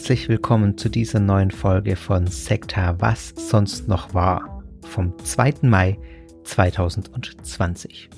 [0.00, 5.56] herzlich willkommen zu dieser neuen Folge von Sekta Was sonst noch war vom 2.
[5.60, 5.98] Mai
[6.44, 8.08] 2020.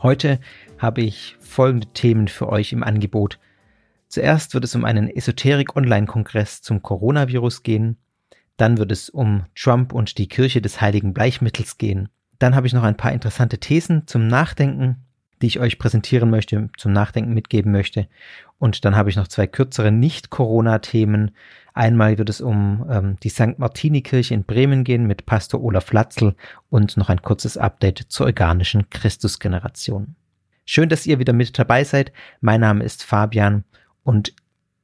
[0.00, 0.38] Heute
[0.78, 3.40] habe ich folgende Themen für euch im Angebot.
[4.06, 7.96] Zuerst wird es um einen Esoterik-Online-Kongress zum Coronavirus gehen.
[8.56, 12.08] Dann wird es um Trump und die Kirche des heiligen Bleichmittels gehen.
[12.38, 15.04] Dann habe ich noch ein paar interessante Thesen zum Nachdenken
[15.40, 18.08] die ich euch präsentieren möchte, zum Nachdenken mitgeben möchte.
[18.58, 21.30] Und dann habe ich noch zwei kürzere Nicht-Corona-Themen.
[21.72, 23.58] Einmal wird es um ähm, die St.
[23.58, 26.34] Martini-Kirche in Bremen gehen mit Pastor Olaf Latzel
[26.68, 30.14] und noch ein kurzes Update zur organischen Christusgeneration.
[30.66, 32.12] Schön, dass ihr wieder mit dabei seid.
[32.40, 33.64] Mein Name ist Fabian
[34.02, 34.34] und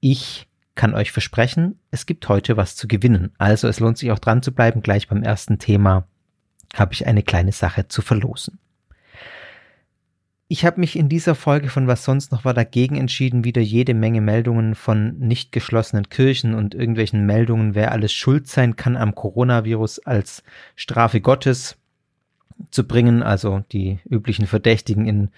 [0.00, 3.32] ich kann euch versprechen, es gibt heute was zu gewinnen.
[3.38, 4.82] Also es lohnt sich auch dran zu bleiben.
[4.82, 6.06] Gleich beim ersten Thema
[6.74, 8.58] habe ich eine kleine Sache zu verlosen.
[10.48, 13.94] Ich habe mich in dieser Folge von Was sonst noch war dagegen entschieden, wieder jede
[13.94, 19.16] Menge Meldungen von nicht geschlossenen Kirchen und irgendwelchen Meldungen, wer alles schuld sein kann am
[19.16, 20.44] Coronavirus als
[20.76, 21.76] Strafe Gottes
[22.70, 25.30] zu bringen, also die üblichen Verdächtigen in,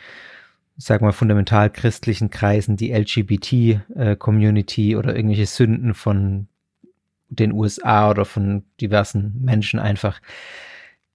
[0.77, 6.49] sagen wir, fundamental christlichen Kreisen, die LGBT-Community äh, oder irgendwelche Sünden von
[7.31, 10.21] den USA oder von diversen Menschen einfach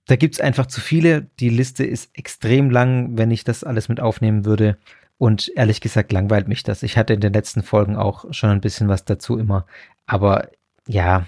[0.05, 1.27] da gibt's einfach zu viele.
[1.39, 4.77] Die Liste ist extrem lang, wenn ich das alles mit aufnehmen würde.
[5.17, 6.83] Und ehrlich gesagt langweilt mich das.
[6.83, 9.65] Ich hatte in den letzten Folgen auch schon ein bisschen was dazu immer.
[10.05, 10.49] Aber
[10.87, 11.25] ja,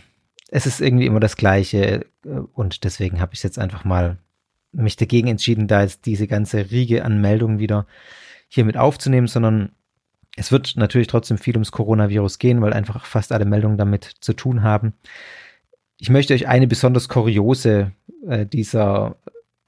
[0.50, 2.06] es ist irgendwie immer das Gleiche.
[2.54, 4.18] Und deswegen habe ich jetzt einfach mal
[4.74, 7.88] mich dagegen entschieden, da jetzt diese ganze Riege an Meldungen wieder
[8.50, 9.72] hier mit aufzunehmen, sondern
[10.36, 14.34] es wird natürlich trotzdem viel ums Coronavirus gehen, weil einfach fast alle Meldungen damit zu
[14.34, 14.94] tun haben.
[16.06, 17.92] Ich möchte euch eine besonders kuriose
[18.28, 19.16] äh, dieser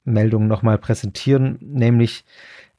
[0.04, 2.26] Meldung nochmal präsentieren, nämlich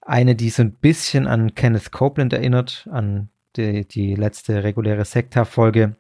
[0.01, 5.97] eine, die so ein bisschen an Kenneth Copeland erinnert, an die, die letzte reguläre Sekta-Folge,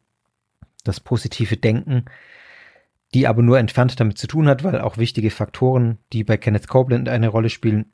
[0.84, 2.04] das positive Denken,
[3.12, 6.68] die aber nur entfernt damit zu tun hat, weil auch wichtige Faktoren, die bei Kenneth
[6.68, 7.86] Copeland eine Rolle spielen,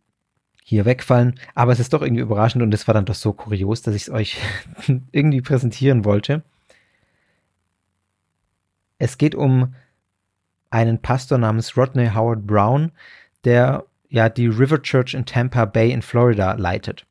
[0.63, 1.41] hier wegfallen.
[1.55, 4.03] Aber es ist doch irgendwie überraschend und es war dann doch so kurios, dass ich
[4.03, 4.37] es euch
[5.11, 6.43] irgendwie präsentieren wollte.
[8.99, 9.75] Es geht um
[10.71, 12.93] einen Pastor namens Rodney Howard Brown,
[13.45, 17.07] der ja die River Church in Tampa Bay in Florida leitet.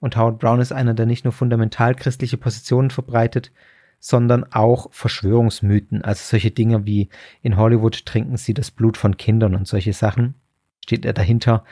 [0.00, 3.52] Und Howard Brown ist einer, der nicht nur fundamental christliche Positionen verbreitet,
[3.98, 7.10] sondern auch Verschwörungsmythen, also solche Dinge wie
[7.42, 10.34] in Hollywood trinken sie das Blut von Kindern und solche Sachen,
[10.82, 11.64] steht er dahinter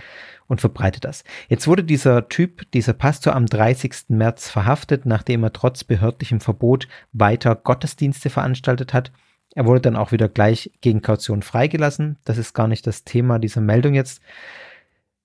[0.46, 1.24] und verbreitet das.
[1.48, 4.08] Jetzt wurde dieser Typ, dieser Pastor am 30.
[4.08, 9.10] März verhaftet, nachdem er trotz behördlichem Verbot weiter Gottesdienste veranstaltet hat
[9.58, 12.16] er wurde dann auch wieder gleich gegen Kaution freigelassen.
[12.22, 14.22] Das ist gar nicht das Thema dieser Meldung jetzt.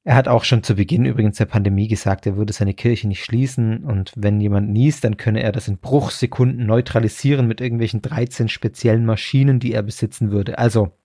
[0.03, 3.23] Er hat auch schon zu Beginn übrigens der Pandemie gesagt, er würde seine Kirche nicht
[3.23, 8.49] schließen und wenn jemand niest, dann könne er das in Bruchsekunden neutralisieren mit irgendwelchen 13
[8.49, 10.57] speziellen Maschinen, die er besitzen würde.
[10.57, 10.97] Also,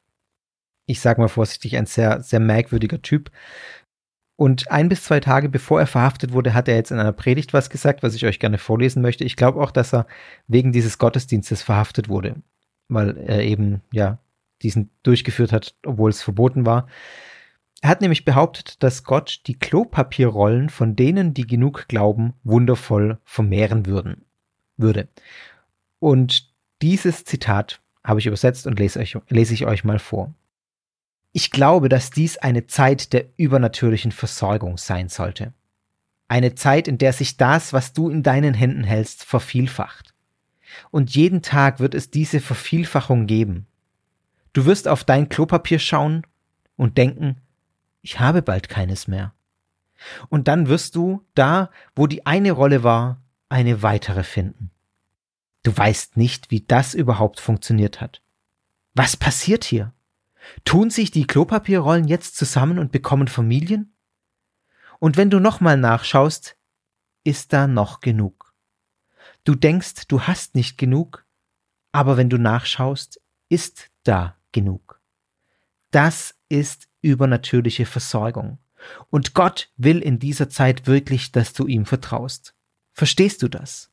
[0.86, 3.30] ich sage mal vorsichtig, ein sehr, sehr merkwürdiger Typ.
[4.36, 7.52] Und ein bis zwei Tage bevor er verhaftet wurde, hat er jetzt in einer Predigt
[7.52, 9.24] was gesagt, was ich euch gerne vorlesen möchte.
[9.24, 10.06] Ich glaube auch, dass er
[10.46, 12.36] wegen dieses Gottesdienstes verhaftet wurde
[12.88, 14.18] weil er eben ja
[14.62, 16.88] diesen durchgeführt hat, obwohl es verboten war.
[17.80, 23.86] Er hat nämlich behauptet, dass Gott die Klopapierrollen von denen, die genug glauben, wundervoll vermehren
[23.86, 24.24] würden,
[24.76, 25.08] würde.
[26.00, 30.34] Und dieses Zitat habe ich übersetzt und lese, euch, lese ich euch mal vor.
[31.32, 35.52] Ich glaube, dass dies eine Zeit der übernatürlichen Versorgung sein sollte.
[36.26, 40.14] Eine Zeit, in der sich das, was du in deinen Händen hältst, vervielfacht.
[40.90, 43.66] Und jeden Tag wird es diese Vervielfachung geben.
[44.52, 46.26] Du wirst auf dein Klopapier schauen
[46.76, 47.36] und denken,
[48.02, 49.34] ich habe bald keines mehr.
[50.28, 54.70] Und dann wirst du da, wo die eine Rolle war, eine weitere finden.
[55.62, 58.22] Du weißt nicht, wie das überhaupt funktioniert hat.
[58.94, 59.92] Was passiert hier?
[60.64, 63.92] Tun sich die Klopapierrollen jetzt zusammen und bekommen Familien?
[64.98, 66.56] Und wenn du nochmal nachschaust,
[67.24, 68.37] ist da noch genug.
[69.48, 71.24] Du denkst, du hast nicht genug,
[71.90, 73.18] aber wenn du nachschaust,
[73.48, 75.00] ist da genug.
[75.90, 78.58] Das ist übernatürliche Versorgung.
[79.08, 82.54] Und Gott will in dieser Zeit wirklich, dass du ihm vertraust.
[82.92, 83.90] Verstehst du das?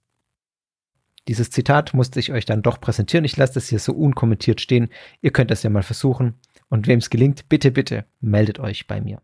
[1.30, 3.24] Dieses Zitat musste ich euch dann doch präsentieren.
[3.24, 4.90] Ich lasse das hier so unkommentiert stehen.
[5.22, 6.34] Ihr könnt das ja mal versuchen.
[6.68, 9.22] Und wem es gelingt, bitte, bitte meldet euch bei mir.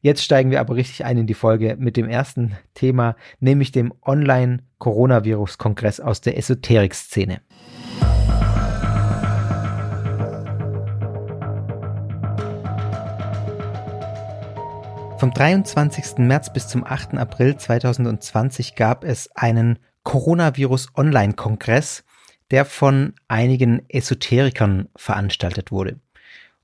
[0.00, 3.92] Jetzt steigen wir aber richtig ein in die Folge mit dem ersten Thema, nämlich dem
[4.02, 7.40] Online-Coronavirus-Kongress aus der Esoterik-Szene.
[15.18, 16.18] Vom 23.
[16.18, 17.14] März bis zum 8.
[17.14, 22.04] April 2020 gab es einen Coronavirus Online-Kongress,
[22.50, 25.98] der von einigen Esoterikern veranstaltet wurde.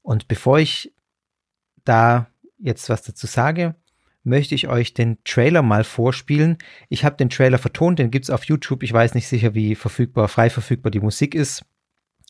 [0.03, 0.93] Und bevor ich
[1.85, 2.30] da
[2.61, 3.75] jetzt was dazu sage,
[4.23, 6.59] möchte ich euch den Trailer mal vorspielen.
[6.89, 8.83] Ich habe den Trailer vertont, den gibt es auf YouTube.
[8.83, 11.65] Ich weiß nicht sicher, wie verfügbar, frei verfügbar die Musik ist.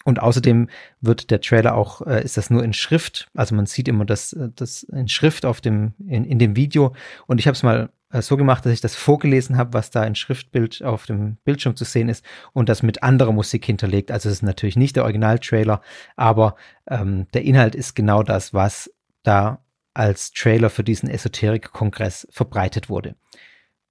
[0.04, 0.68] Und außerdem
[1.00, 4.32] wird der Trailer auch, äh, ist das nur in Schrift, also man sieht immer das,
[4.32, 6.94] äh, das in Schrift auf dem, in, in dem Video.
[7.26, 10.04] Und ich habe es mal äh, so gemacht, dass ich das vorgelesen habe, was da
[10.04, 12.24] in Schriftbild auf dem Bildschirm zu sehen ist
[12.54, 14.10] und das mit anderer Musik hinterlegt.
[14.10, 15.82] Also es ist natürlich nicht der Original-Trailer,
[16.16, 16.56] aber
[16.88, 18.90] ähm, der Inhalt ist genau das, was
[19.22, 19.62] da
[20.00, 23.16] als Trailer für diesen Esoterik-Kongress verbreitet wurde.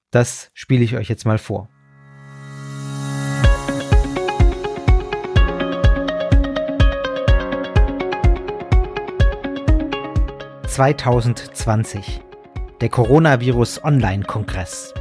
[0.09, 1.69] Das spiele ich euch jetzt mal vor.
[10.65, 12.21] 2020.
[12.81, 14.93] Der Coronavirus Online-Kongress.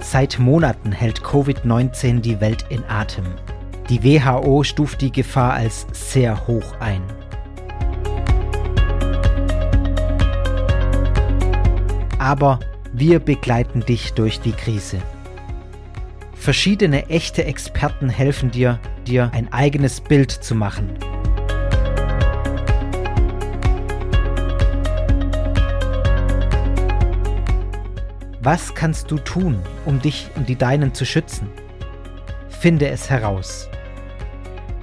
[0.00, 3.24] Seit Monaten hält Covid-19 die Welt in Atem.
[3.88, 7.02] Die WHO stuft die Gefahr als sehr hoch ein.
[12.18, 12.58] Aber
[12.92, 14.98] wir begleiten dich durch die Krise.
[16.34, 20.90] Verschiedene echte Experten helfen dir, dir ein eigenes Bild zu machen.
[28.40, 31.48] Was kannst du tun, um dich und die Deinen zu schützen?
[32.48, 33.68] Finde es heraus.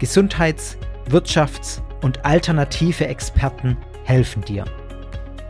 [0.04, 0.78] Gesundheits-,
[1.10, 4.66] Wirtschafts- und alternative Experten helfen dir.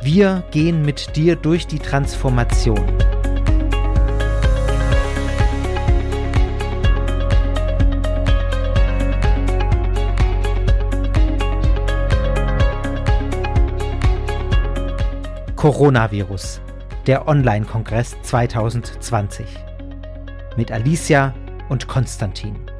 [0.03, 2.85] Wir gehen mit dir durch die Transformation.
[15.55, 16.61] Coronavirus,
[17.07, 19.47] der Online-Kongress 2020
[20.57, 21.33] mit Alicia
[21.69, 22.72] und Konstantin.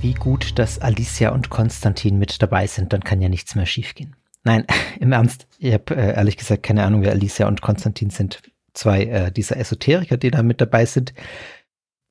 [0.00, 4.16] Wie gut, dass Alicia und Konstantin mit dabei sind, dann kann ja nichts mehr schiefgehen.
[4.44, 4.66] Nein,
[5.00, 8.42] im Ernst, ich habe äh, ehrlich gesagt keine Ahnung, wer Alicia und Konstantin sind
[8.74, 11.14] zwei äh, dieser Esoteriker, die da mit dabei sind.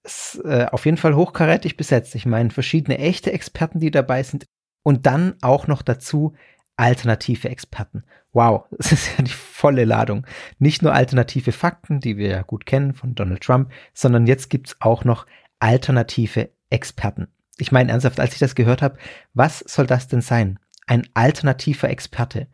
[0.03, 2.15] Ist, äh, auf jeden Fall hochkarätig besetzt.
[2.15, 4.45] Ich meine, verschiedene echte Experten, die dabei sind.
[4.83, 6.35] Und dann auch noch dazu
[6.75, 8.03] alternative Experten.
[8.33, 10.25] Wow, das ist ja die volle Ladung.
[10.59, 14.75] Nicht nur alternative Fakten, die wir ja gut kennen von Donald Trump, sondern jetzt gibt's
[14.79, 15.25] auch noch
[15.59, 17.27] alternative Experten.
[17.57, 18.97] Ich meine ernsthaft, als ich das gehört habe,
[19.33, 20.59] was soll das denn sein?
[20.87, 22.47] Ein alternativer Experte.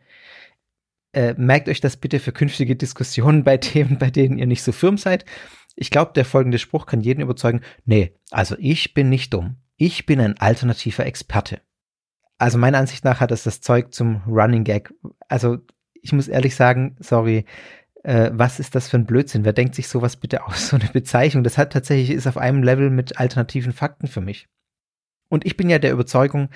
[1.12, 4.72] Äh, merkt euch das bitte für künftige Diskussionen bei Themen, bei denen ihr nicht so
[4.72, 5.24] firm seid.
[5.74, 7.62] Ich glaube, der folgende Spruch kann jeden überzeugen.
[7.84, 9.56] Nee, also ich bin nicht dumm.
[9.76, 11.60] Ich bin ein alternativer Experte.
[12.38, 14.92] Also meiner Ansicht nach hat das das Zeug zum Running Gag.
[15.28, 15.58] Also
[16.00, 17.46] ich muss ehrlich sagen, sorry,
[18.02, 19.44] äh, was ist das für ein Blödsinn?
[19.44, 20.68] Wer denkt sich sowas bitte aus?
[20.70, 21.44] So eine Bezeichnung.
[21.44, 24.48] Das hat tatsächlich ist auf einem Level mit alternativen Fakten für mich.
[25.32, 26.50] Und ich bin ja der Überzeugung,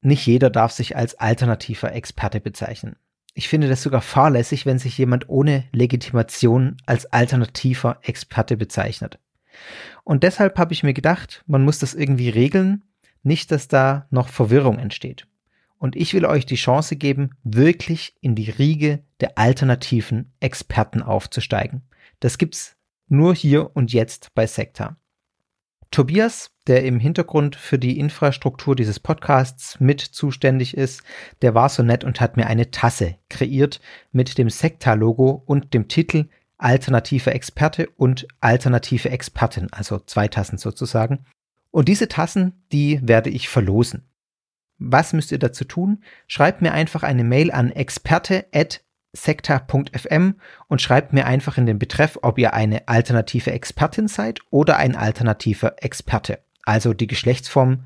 [0.00, 2.96] nicht jeder darf sich als alternativer Experte bezeichnen.
[3.34, 9.20] Ich finde das sogar fahrlässig, wenn sich jemand ohne Legitimation als alternativer Experte bezeichnet.
[10.02, 12.82] Und deshalb habe ich mir gedacht, man muss das irgendwie regeln,
[13.22, 15.28] nicht, dass da noch Verwirrung entsteht.
[15.78, 21.82] Und ich will euch die Chance geben, wirklich in die Riege der alternativen Experten aufzusteigen.
[22.18, 22.74] Das gibt's
[23.06, 24.96] nur hier und jetzt bei Sekta.
[25.90, 31.02] Tobias, der im Hintergrund für die Infrastruktur dieses Podcasts mit zuständig ist,
[31.40, 33.80] der war so nett und hat mir eine Tasse kreiert
[34.12, 36.28] mit dem Sekta-Logo und dem Titel
[36.58, 41.24] Alternative Experte und Alternative Expertin, also zwei Tassen sozusagen.
[41.70, 44.02] Und diese Tassen, die werde ich verlosen.
[44.78, 46.02] Was müsst ihr dazu tun?
[46.26, 48.80] Schreibt mir einfach eine Mail an experte@
[49.12, 50.34] sekta.fm
[50.68, 54.96] und schreibt mir einfach in den Betreff, ob ihr eine alternative Expertin seid oder ein
[54.96, 56.40] alternativer Experte.
[56.64, 57.84] Also die Geschlechtsform,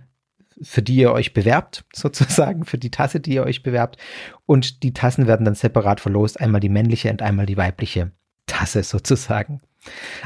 [0.60, 3.96] für die ihr euch bewerbt, sozusagen, für die Tasse, die ihr euch bewerbt.
[4.46, 8.12] Und die Tassen werden dann separat verlost, einmal die männliche und einmal die weibliche
[8.46, 9.60] Tasse sozusagen.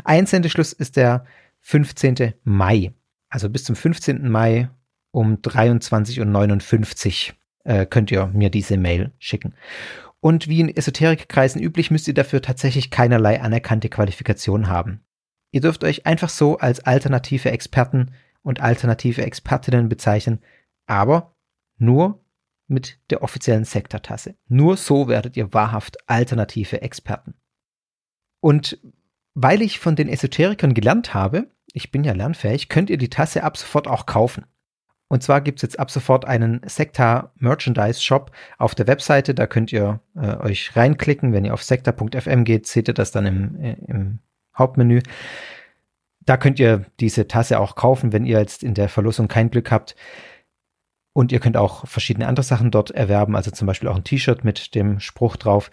[0.05, 1.25] Einsendeschluss ist der
[1.61, 2.35] 15.
[2.45, 2.93] Mai.
[3.29, 4.29] Also bis zum 15.
[4.31, 4.71] Mai
[5.11, 9.55] um 23.59 Uhr äh, könnt ihr mir diese Mail schicken.
[10.21, 15.05] Und wie in Esoterikkreisen üblich, müsst ihr dafür tatsächlich keinerlei anerkannte Qualifikation haben.
[15.53, 20.41] Ihr dürft euch einfach so als alternative Experten und alternative Expertinnen bezeichnen,
[20.87, 21.37] aber
[21.79, 22.25] nur
[22.69, 24.37] mit der offiziellen Sektortasse.
[24.49, 27.35] Nur so werdet ihr wahrhaft alternative Experten.
[28.41, 28.79] Und
[29.35, 33.43] weil ich von den Esoterikern gelernt habe, ich bin ja lernfähig, könnt ihr die Tasse
[33.43, 34.47] ab sofort auch kaufen.
[35.09, 39.35] Und zwar gibt es jetzt ab sofort einen Sekta Merchandise Shop auf der Webseite.
[39.35, 41.33] Da könnt ihr äh, euch reinklicken.
[41.33, 44.19] Wenn ihr auf sekta.fm geht, seht ihr das dann im, äh, im
[44.57, 45.03] Hauptmenü.
[46.21, 49.71] Da könnt ihr diese Tasse auch kaufen, wenn ihr jetzt in der Verlosung kein Glück
[49.71, 49.95] habt.
[51.13, 54.45] Und ihr könnt auch verschiedene andere Sachen dort erwerben, also zum Beispiel auch ein T-Shirt
[54.45, 55.71] mit dem Spruch drauf.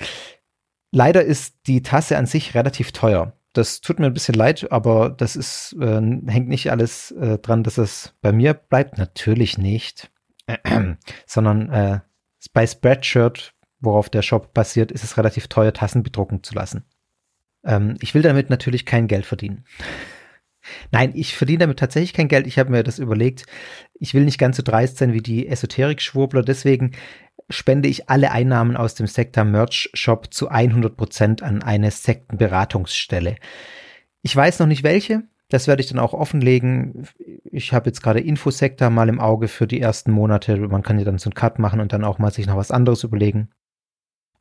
[0.92, 3.34] Leider ist die Tasse an sich relativ teuer.
[3.54, 7.64] Das tut mir ein bisschen leid, aber das ist, äh, hängt nicht alles äh, dran,
[7.64, 8.98] dass es bei mir bleibt.
[8.98, 10.12] Natürlich nicht.
[11.26, 12.00] Sondern äh,
[12.52, 16.86] bei Spreadshirt, worauf der Shop basiert, ist es relativ teuer, Tassen bedrucken zu lassen.
[17.64, 19.66] Ähm, ich will damit natürlich kein Geld verdienen.
[20.92, 22.48] Nein, ich verdiene damit tatsächlich kein Geld.
[22.48, 23.46] Ich habe mir das überlegt.
[23.94, 26.42] Ich will nicht ganz so dreist sein wie die Esoterik-Schwurbler.
[26.42, 26.94] Deswegen
[27.50, 33.36] spende ich alle Einnahmen aus dem Sektor Merch Shop zu 100 Prozent an eine Sektenberatungsstelle.
[34.22, 35.24] Ich weiß noch nicht welche.
[35.50, 37.08] Das werde ich dann auch offenlegen.
[37.44, 40.58] Ich habe jetzt gerade Infosektor mal im Auge für die ersten Monate.
[40.58, 42.72] Man kann ja dann so einen Cut machen und dann auch mal sich noch was
[42.72, 43.50] anderes überlegen.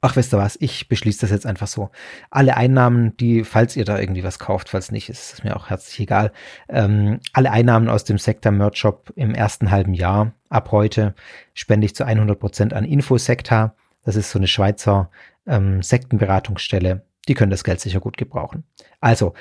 [0.04, 1.90] Ach, wisst ihr was, ich beschließe das jetzt einfach so.
[2.28, 5.70] Alle Einnahmen, die, falls ihr da irgendwie was kauft, falls nicht, ist es mir auch
[5.70, 6.32] herzlich egal.
[6.68, 11.14] Ähm, alle Einnahmen aus dem Sektor Merch Shop im ersten halben Jahr ab heute
[11.54, 13.76] spende ich zu 100 Prozent an Infosektor.
[14.02, 15.08] Das ist so eine Schweizer
[15.46, 17.06] ähm, Sektenberatungsstelle.
[17.28, 18.64] Die können das Geld sicher gut gebrauchen.
[19.00, 19.34] Also,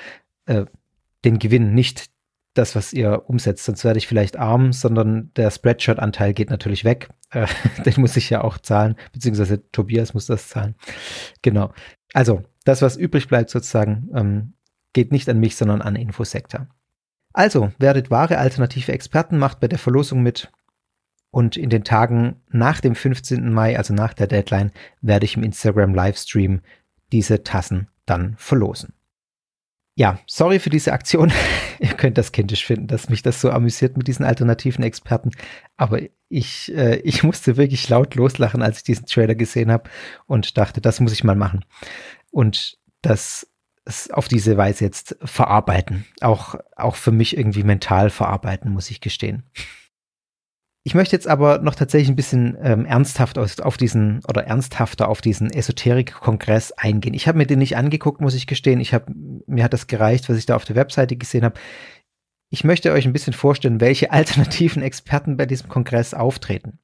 [0.46, 0.66] äh,
[1.24, 2.11] den Gewinn nicht
[2.54, 7.08] das, was ihr umsetzt, sonst werde ich vielleicht arm, sondern der Spreadshirt-Anteil geht natürlich weg.
[7.32, 7.46] Äh,
[7.86, 10.74] den muss ich ja auch zahlen, beziehungsweise Tobias muss das zahlen.
[11.40, 11.72] Genau.
[12.12, 14.52] Also, das, was übrig bleibt sozusagen, ähm,
[14.92, 16.68] geht nicht an mich, sondern an Infosektor.
[17.32, 20.52] Also, werdet wahre alternative Experten, macht bei der Verlosung mit.
[21.30, 23.50] Und in den Tagen nach dem 15.
[23.50, 26.60] Mai, also nach der Deadline, werde ich im Instagram Livestream
[27.12, 28.92] diese Tassen dann verlosen
[29.94, 31.32] ja, sorry für diese Aktion.
[31.78, 35.30] Ihr könnt das kindisch finden, dass mich das so amüsiert mit diesen alternativen Experten.
[35.76, 39.90] Aber ich, äh, ich musste wirklich laut loslachen, als ich diesen Trailer gesehen habe
[40.26, 41.64] und dachte, das muss ich mal machen.
[42.30, 43.46] Und das
[44.12, 46.06] auf diese Weise jetzt verarbeiten.
[46.20, 49.42] Auch, auch für mich irgendwie mental verarbeiten, muss ich gestehen.
[50.84, 55.08] Ich möchte jetzt aber noch tatsächlich ein bisschen ähm, ernsthaft aus, auf diesen oder ernsthafter
[55.08, 57.14] auf diesen Esoterik-Kongress eingehen.
[57.14, 58.80] Ich habe mir den nicht angeguckt, muss ich gestehen.
[58.80, 59.12] Ich habe
[59.46, 61.58] mir hat das gereicht, was ich da auf der Webseite gesehen habe.
[62.50, 66.80] Ich möchte euch ein bisschen vorstellen, welche alternativen Experten bei diesem Kongress auftreten.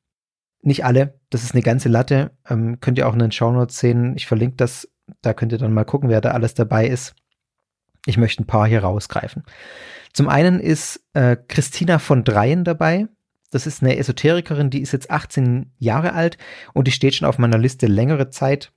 [0.62, 2.30] Nicht alle, das ist eine ganze Latte.
[2.48, 4.14] Ähm, könnt ihr auch in den Shownotes sehen.
[4.16, 4.88] Ich verlinke das.
[5.22, 7.16] Da könnt ihr dann mal gucken, wer da alles dabei ist.
[8.06, 9.42] Ich möchte ein paar hier rausgreifen.
[10.12, 13.08] Zum einen ist äh, Christina von Dreien dabei.
[13.50, 16.36] Das ist eine Esoterikerin, die ist jetzt 18 Jahre alt
[16.74, 18.72] und die steht schon auf meiner Liste längere Zeit.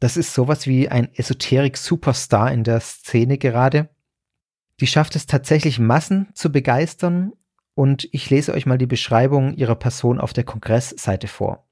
[0.00, 3.88] Das ist sowas wie ein Esoterik-Superstar in der Szene gerade.
[4.80, 7.32] Die schafft es tatsächlich Massen zu begeistern
[7.74, 11.66] und ich lese euch mal die Beschreibung ihrer Person auf der Kongressseite vor.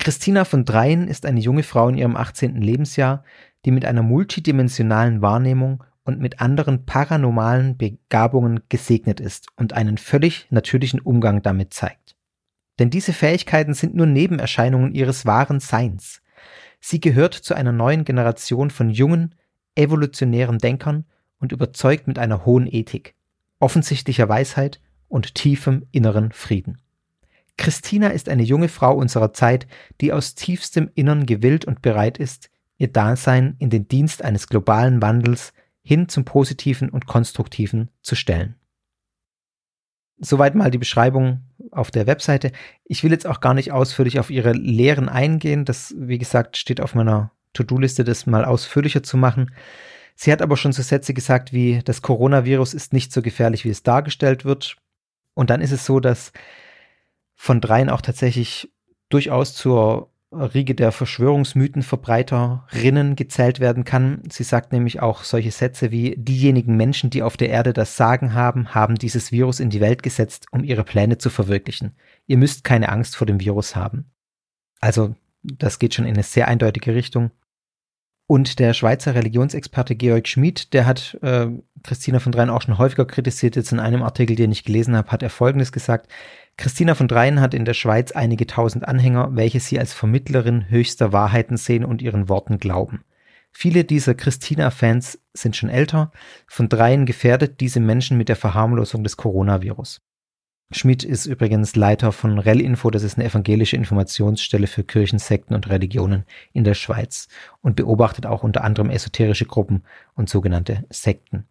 [0.00, 2.60] Christina von Dreien ist eine junge Frau in ihrem 18.
[2.60, 3.24] Lebensjahr,
[3.64, 10.46] die mit einer multidimensionalen Wahrnehmung und mit anderen paranormalen Begabungen gesegnet ist und einen völlig
[10.50, 12.16] natürlichen Umgang damit zeigt.
[12.78, 16.20] Denn diese Fähigkeiten sind nur Nebenerscheinungen ihres wahren Seins.
[16.80, 19.34] Sie gehört zu einer neuen Generation von jungen,
[19.74, 21.06] evolutionären Denkern
[21.38, 23.14] und überzeugt mit einer hohen Ethik,
[23.58, 26.80] offensichtlicher Weisheit und tiefem inneren Frieden.
[27.56, 29.66] Christina ist eine junge Frau unserer Zeit,
[30.00, 35.00] die aus tiefstem Innern gewillt und bereit ist, ihr Dasein in den Dienst eines globalen
[35.00, 35.53] Wandels
[35.84, 38.56] hin zum Positiven und Konstruktiven zu stellen.
[40.18, 42.52] Soweit mal die Beschreibung auf der Webseite.
[42.84, 45.64] Ich will jetzt auch gar nicht ausführlich auf ihre Lehren eingehen.
[45.64, 49.50] Das, wie gesagt, steht auf meiner To-Do-Liste, das mal ausführlicher zu machen.
[50.14, 53.70] Sie hat aber schon so Sätze gesagt wie, das Coronavirus ist nicht so gefährlich, wie
[53.70, 54.76] es dargestellt wird.
[55.34, 56.32] Und dann ist es so, dass
[57.34, 58.72] von dreien auch tatsächlich
[59.08, 64.22] durchaus zur Riege der Verschwörungsmythenverbreiterinnen gezählt werden kann.
[64.30, 68.34] Sie sagt nämlich auch solche Sätze wie diejenigen Menschen, die auf der Erde das Sagen
[68.34, 71.92] haben, haben dieses Virus in die Welt gesetzt, um ihre Pläne zu verwirklichen.
[72.26, 74.10] Ihr müsst keine Angst vor dem Virus haben.
[74.80, 77.30] Also, das geht schon in eine sehr eindeutige Richtung.
[78.26, 81.48] Und der Schweizer Religionsexperte Georg Schmid, der hat äh,
[81.82, 83.54] Christina von Dreien auch schon häufiger kritisiert.
[83.54, 86.10] Jetzt in einem Artikel, den ich gelesen habe, hat er Folgendes gesagt.
[86.56, 91.12] Christina von Dreien hat in der Schweiz einige tausend Anhänger, welche sie als Vermittlerin höchster
[91.12, 93.04] Wahrheiten sehen und ihren Worten glauben.
[93.52, 96.10] Viele dieser Christina-Fans sind schon älter.
[96.46, 100.00] Von Dreien gefährdet diese Menschen mit der Verharmlosung des Coronavirus.
[100.70, 105.68] Schmidt ist übrigens Leiter von RELinfo, das ist eine evangelische Informationsstelle für Kirchen, Sekten und
[105.68, 107.28] Religionen in der Schweiz
[107.60, 111.46] und beobachtet auch unter anderem esoterische Gruppen und sogenannte Sekten.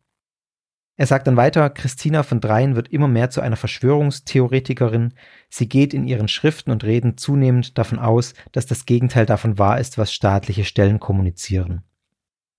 [0.95, 5.13] Er sagt dann weiter, Christina von Dreien wird immer mehr zu einer Verschwörungstheoretikerin.
[5.49, 9.79] Sie geht in ihren Schriften und Reden zunehmend davon aus, dass das Gegenteil davon wahr
[9.79, 11.81] ist, was staatliche Stellen kommunizieren.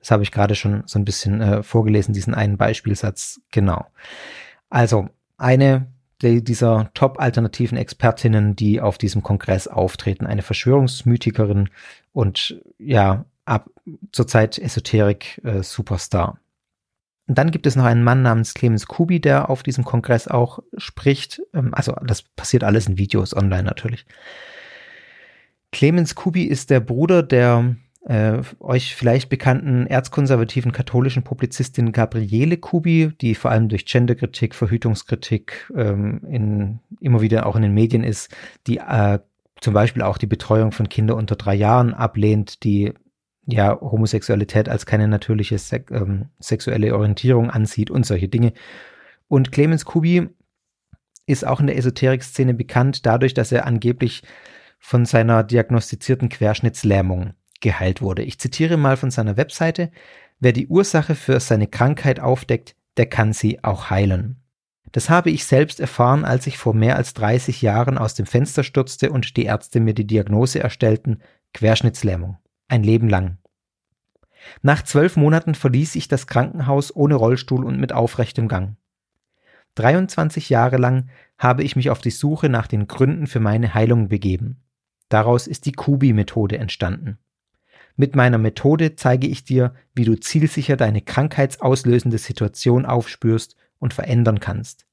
[0.01, 3.41] Das habe ich gerade schon so ein bisschen äh, vorgelesen, diesen einen Beispielsatz.
[3.53, 3.87] Genau.
[4.69, 5.94] Also eine
[6.25, 10.27] dieser top-alternativen Expertinnen, die auf diesem Kongress auftreten.
[10.27, 11.69] Eine Verschwörungsmythikerin
[12.13, 13.71] und ja, ab
[14.13, 16.35] zurzeit Esoterik-Superstar.
[16.37, 16.41] Äh,
[17.27, 20.61] und dann gibt es noch einen Mann namens Clemens Kubi, der auf diesem Kongress auch
[20.77, 21.41] spricht.
[21.53, 24.05] Ähm, also das passiert alles in Videos online natürlich.
[25.73, 33.13] Clemens Kubi ist der Bruder der äh, euch vielleicht bekannten erzkonservativen katholischen Publizistin Gabriele Kubi,
[33.21, 38.35] die vor allem durch Genderkritik, Verhütungskritik ähm, in, immer wieder auch in den Medien ist,
[38.67, 39.21] die äh,
[39.61, 42.93] zum Beispiel auch die Betreuung von Kindern unter drei Jahren ablehnt, die
[43.47, 48.53] ja Homosexualität als keine natürliche Sek ähm, sexuelle Orientierung ansieht und solche Dinge.
[49.29, 50.29] Und Clemens Kubi
[51.27, 54.23] ist auch in der Esoterik-Szene bekannt dadurch, dass er angeblich
[54.79, 57.33] von seiner diagnostizierten Querschnittslähmung
[57.65, 58.23] geheilt wurde.
[58.23, 59.91] Ich zitiere mal von seiner Webseite,
[60.39, 64.37] wer die Ursache für seine Krankheit aufdeckt, der kann sie auch heilen.
[64.93, 68.63] Das habe ich selbst erfahren, als ich vor mehr als 30 Jahren aus dem Fenster
[68.63, 71.21] stürzte und die Ärzte mir die Diagnose erstellten,
[71.53, 72.39] Querschnittslähmung.
[72.69, 73.39] Ein Leben lang.
[74.63, 78.77] Nach zwölf Monaten verließ ich das Krankenhaus ohne Rollstuhl und mit aufrechtem Gang.
[79.77, 84.09] 23 Jahre lang habe ich mich auf die Suche nach den Gründen für meine Heilung
[84.09, 84.63] begeben.
[85.09, 87.19] Daraus ist die Kubi-Methode entstanden.
[87.97, 94.41] Mit meiner Methode zeige ich dir, wie du zielsicher deine krankheitsauslösende Situation aufspürst und verändern
[94.41, 94.87] kannst.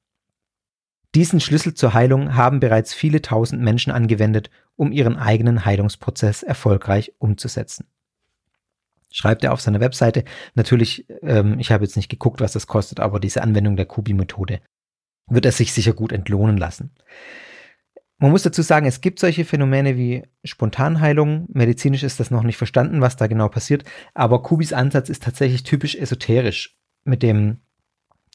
[1.15, 7.13] Diesen Schlüssel zur Heilung haben bereits viele tausend Menschen angewendet, um ihren eigenen Heilungsprozess erfolgreich
[7.17, 7.85] umzusetzen.
[9.11, 10.23] Schreibt er auf seiner Webseite.
[10.53, 14.61] Natürlich, ähm, ich habe jetzt nicht geguckt, was das kostet, aber diese Anwendung der Kubi-Methode
[15.27, 16.91] wird er sich sicher gut entlohnen lassen.
[18.21, 21.47] Man muss dazu sagen, es gibt solche Phänomene wie Spontanheilung.
[21.51, 23.84] Medizinisch ist das noch nicht verstanden, was da genau passiert.
[24.13, 27.62] Aber Kubis Ansatz ist tatsächlich typisch esoterisch mit dem,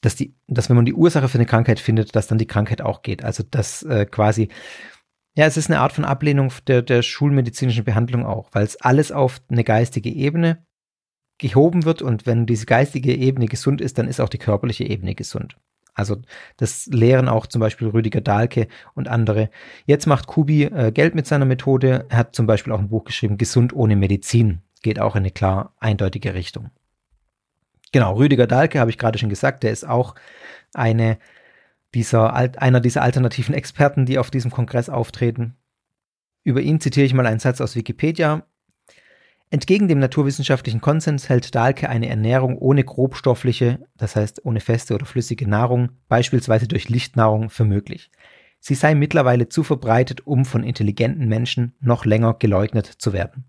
[0.02, 2.82] dass die, dass wenn man die Ursache für eine Krankheit findet, dass dann die Krankheit
[2.82, 3.22] auch geht.
[3.22, 4.48] Also dass äh, quasi,
[5.36, 9.12] ja, es ist eine Art von Ablehnung der, der schulmedizinischen Behandlung auch, weil es alles
[9.12, 10.66] auf eine geistige Ebene
[11.38, 15.14] gehoben wird und wenn diese geistige Ebene gesund ist, dann ist auch die körperliche Ebene
[15.14, 15.56] gesund.
[15.96, 16.18] Also
[16.58, 19.48] das lehren auch zum Beispiel Rüdiger Dahlke und andere.
[19.86, 22.04] Jetzt macht Kubi äh, Geld mit seiner Methode.
[22.10, 24.60] Er hat zum Beispiel auch ein Buch geschrieben, Gesund ohne Medizin.
[24.82, 26.70] Geht auch in eine klar eindeutige Richtung.
[27.92, 30.14] Genau, Rüdiger Dahlke habe ich gerade schon gesagt, der ist auch
[30.74, 31.18] eine
[31.94, 35.56] dieser, einer dieser alternativen Experten, die auf diesem Kongress auftreten.
[36.44, 38.44] Über ihn zitiere ich mal einen Satz aus Wikipedia.
[39.50, 45.06] Entgegen dem naturwissenschaftlichen Konsens hält Dahlke eine Ernährung ohne grobstoffliche, das heißt ohne feste oder
[45.06, 48.10] flüssige Nahrung, beispielsweise durch Lichtnahrung, für möglich.
[48.58, 53.44] Sie sei mittlerweile zu verbreitet, um von intelligenten Menschen noch länger geleugnet zu werden.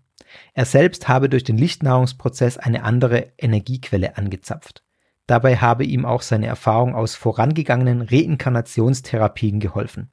[0.54, 4.84] Er selbst habe durch den Lichtnahrungsprozess eine andere Energiequelle angezapft.
[5.26, 10.10] Dabei habe ihm auch seine Erfahrung aus vorangegangenen Reinkarnationstherapien geholfen.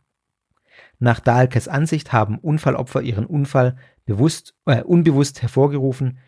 [0.99, 6.19] Nach Dahlkes Ansicht haben Unfallopfer ihren Unfall bewusst, äh, unbewusst hervorgerufen.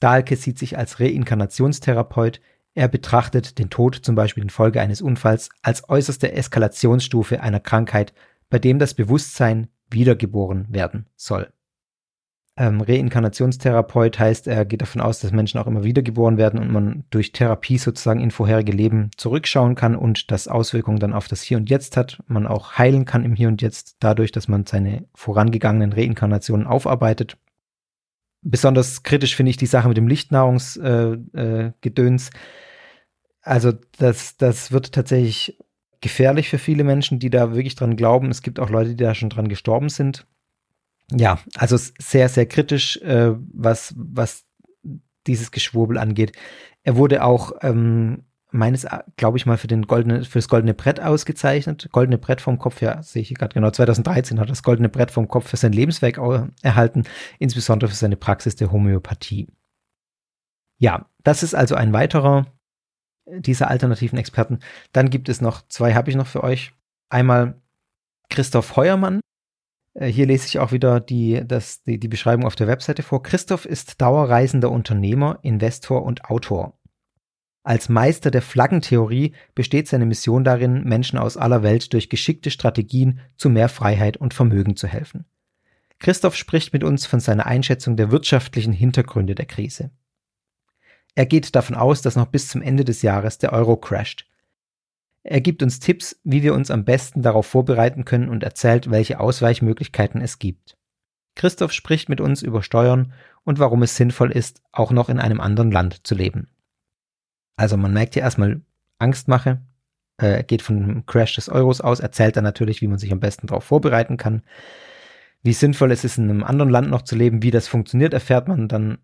[0.00, 2.40] Dahlke sieht sich als Reinkarnationstherapeut.
[2.74, 8.12] Er betrachtet den Tod zum Beispiel infolge eines Unfalls als äußerste Eskalationsstufe einer Krankheit,
[8.50, 11.53] bei dem das Bewusstsein wiedergeboren werden soll.
[12.56, 17.02] Ähm, Reinkarnationstherapeut heißt, er geht davon aus, dass Menschen auch immer wiedergeboren werden und man
[17.10, 21.56] durch Therapie sozusagen in vorherige Leben zurückschauen kann und das Auswirkungen dann auf das Hier
[21.56, 22.22] und Jetzt hat.
[22.28, 27.36] Man auch heilen kann im Hier und Jetzt dadurch, dass man seine vorangegangenen Reinkarnationen aufarbeitet.
[28.42, 31.32] Besonders kritisch finde ich die Sache mit dem Lichtnahrungsgedöns.
[31.34, 32.38] Äh, äh,
[33.42, 35.58] also das, das wird tatsächlich
[36.00, 38.30] gefährlich für viele Menschen, die da wirklich dran glauben.
[38.30, 40.24] Es gibt auch Leute, die da schon dran gestorben sind
[41.10, 44.44] ja, also sehr, sehr kritisch, äh, was, was
[45.26, 46.32] dieses Geschwurbel angeht.
[46.82, 48.86] Er wurde auch ähm, meines,
[49.16, 51.88] glaube ich mal, für, den goldene, für das goldene Brett ausgezeichnet.
[51.92, 53.70] Goldene Brett vom Kopf, ja, sehe ich gerade genau.
[53.70, 56.18] 2013 hat das goldene Brett vom Kopf für sein Lebenswerk
[56.62, 57.04] erhalten,
[57.38, 59.48] insbesondere für seine Praxis der Homöopathie.
[60.78, 62.46] Ja, das ist also ein weiterer
[63.26, 64.60] dieser alternativen Experten.
[64.92, 66.72] Dann gibt es noch zwei, habe ich noch für euch.
[67.08, 67.60] Einmal
[68.28, 69.20] Christoph Heuermann,
[70.00, 73.22] hier lese ich auch wieder die, das, die, die Beschreibung auf der Webseite vor.
[73.22, 76.78] Christoph ist dauerreisender Unternehmer, Investor und Autor.
[77.62, 83.20] Als Meister der Flaggentheorie besteht seine Mission darin, Menschen aus aller Welt durch geschickte Strategien
[83.36, 85.24] zu mehr Freiheit und Vermögen zu helfen.
[85.98, 89.90] Christoph spricht mit uns von seiner Einschätzung der wirtschaftlichen Hintergründe der Krise.
[91.14, 94.26] Er geht davon aus, dass noch bis zum Ende des Jahres der Euro crasht.
[95.24, 99.20] Er gibt uns Tipps, wie wir uns am besten darauf vorbereiten können und erzählt, welche
[99.20, 100.76] Ausweichmöglichkeiten es gibt.
[101.34, 105.40] Christoph spricht mit uns über Steuern und warum es sinnvoll ist, auch noch in einem
[105.40, 106.48] anderen Land zu leben.
[107.56, 108.60] Also man merkt hier erstmal
[108.98, 109.62] Angstmache,
[110.18, 113.46] äh, geht von Crash des Euros aus, erzählt dann natürlich, wie man sich am besten
[113.46, 114.42] darauf vorbereiten kann.
[115.42, 118.46] Wie sinnvoll es ist, in einem anderen Land noch zu leben, wie das funktioniert, erfährt
[118.46, 118.98] man dann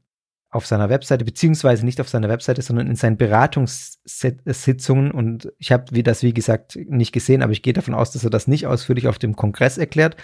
[0.51, 5.13] auf seiner Webseite, beziehungsweise nicht auf seiner Webseite, sondern in seinen Beratungssitzungen.
[5.13, 8.31] Und ich habe das, wie gesagt, nicht gesehen, aber ich gehe davon aus, dass er
[8.31, 10.17] das nicht ausführlich auf dem Kongress erklärt.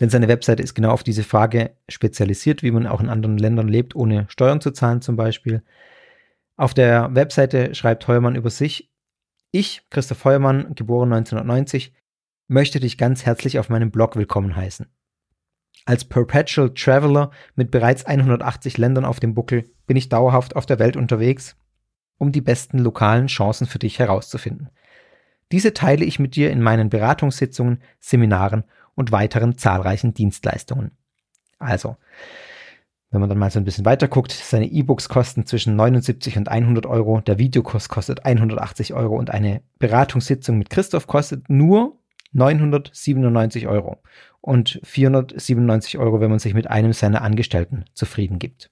[0.00, 3.68] Denn seine Webseite ist genau auf diese Frage spezialisiert, wie man auch in anderen Ländern
[3.68, 5.62] lebt, ohne Steuern zu zahlen zum Beispiel.
[6.56, 8.90] Auf der Webseite schreibt Heuermann über sich,
[9.52, 11.92] ich, Christoph Heuermann, geboren 1990,
[12.48, 14.86] möchte dich ganz herzlich auf meinem Blog willkommen heißen.
[15.84, 20.78] Als Perpetual Traveler mit bereits 180 Ländern auf dem Buckel bin ich dauerhaft auf der
[20.78, 21.56] Welt unterwegs,
[22.18, 24.70] um die besten lokalen Chancen für dich herauszufinden.
[25.50, 28.64] Diese teile ich mit dir in meinen Beratungssitzungen, Seminaren
[28.94, 30.92] und weiteren zahlreichen Dienstleistungen.
[31.58, 31.96] Also,
[33.10, 36.48] wenn man dann mal so ein bisschen weiter guckt, seine E-Books kosten zwischen 79 und
[36.48, 41.98] 100 Euro, der Videokurs kostet 180 Euro und eine Beratungssitzung mit Christoph kostet nur
[42.32, 43.98] 997 Euro
[44.42, 48.70] und 497 Euro, wenn man sich mit einem seiner Angestellten zufrieden gibt.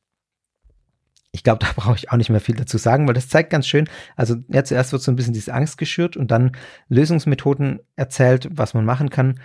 [1.32, 3.66] Ich glaube, da brauche ich auch nicht mehr viel dazu sagen, weil das zeigt ganz
[3.66, 6.52] schön, also ja, zuerst wird so ein bisschen diese Angst geschürt und dann
[6.88, 9.40] Lösungsmethoden erzählt, was man machen kann.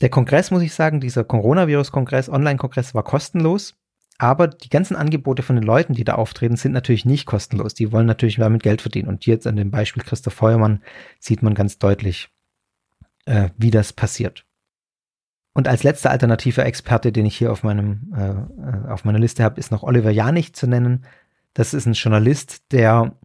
[0.00, 3.74] Der Kongress, muss ich sagen, dieser Coronavirus-Kongress, Online-Kongress war kostenlos.
[4.16, 7.74] Aber die ganzen Angebote von den Leuten, die da auftreten, sind natürlich nicht kostenlos.
[7.74, 9.08] Die wollen natürlich damit Geld verdienen.
[9.08, 10.84] Und jetzt an dem Beispiel Christoph Feuermann
[11.18, 12.28] sieht man ganz deutlich,
[13.26, 14.46] äh, wie das passiert.
[15.54, 19.44] Und als letzter alternativer Experte, den ich hier auf meinem äh, äh, auf meiner Liste
[19.44, 21.06] habe, ist noch Oliver Janich zu nennen.
[21.54, 23.16] Das ist ein Journalist, der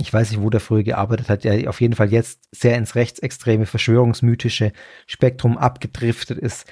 [0.00, 2.94] ich weiß nicht, wo der früher gearbeitet hat, der auf jeden Fall jetzt sehr ins
[2.94, 4.72] rechtsextreme, verschwörungsmythische
[5.08, 6.66] Spektrum abgedriftet ist,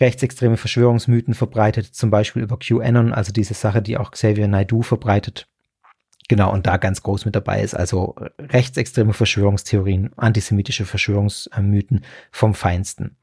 [0.00, 5.48] rechtsextreme Verschwörungsmythen verbreitet, zum Beispiel über QAnon, also diese Sache, die auch Xavier Naidu verbreitet.
[6.28, 13.16] Genau, und da ganz groß mit dabei ist, also rechtsextreme Verschwörungstheorien, antisemitische Verschwörungsmythen vom Feinsten.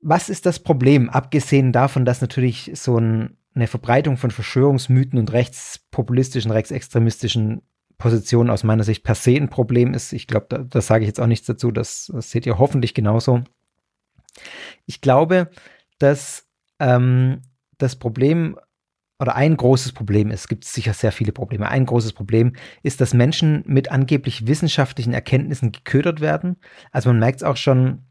[0.00, 5.32] Was ist das Problem, abgesehen davon, dass natürlich so ein, eine Verbreitung von Verschwörungsmythen und
[5.32, 7.62] rechtspopulistischen, rechtsextremistischen
[7.98, 10.12] Positionen aus meiner Sicht per se ein Problem ist?
[10.12, 12.94] Ich glaube, da, da sage ich jetzt auch nichts dazu, das, das seht ihr hoffentlich
[12.94, 13.42] genauso.
[14.86, 15.50] Ich glaube,
[15.98, 16.46] dass
[16.78, 17.42] ähm,
[17.78, 18.56] das Problem
[19.20, 21.68] oder ein großes Problem ist, gibt sicher sehr viele Probleme.
[21.68, 22.52] Ein großes Problem
[22.84, 26.56] ist, dass Menschen mit angeblich wissenschaftlichen Erkenntnissen geködert werden.
[26.92, 28.04] Also man merkt es auch schon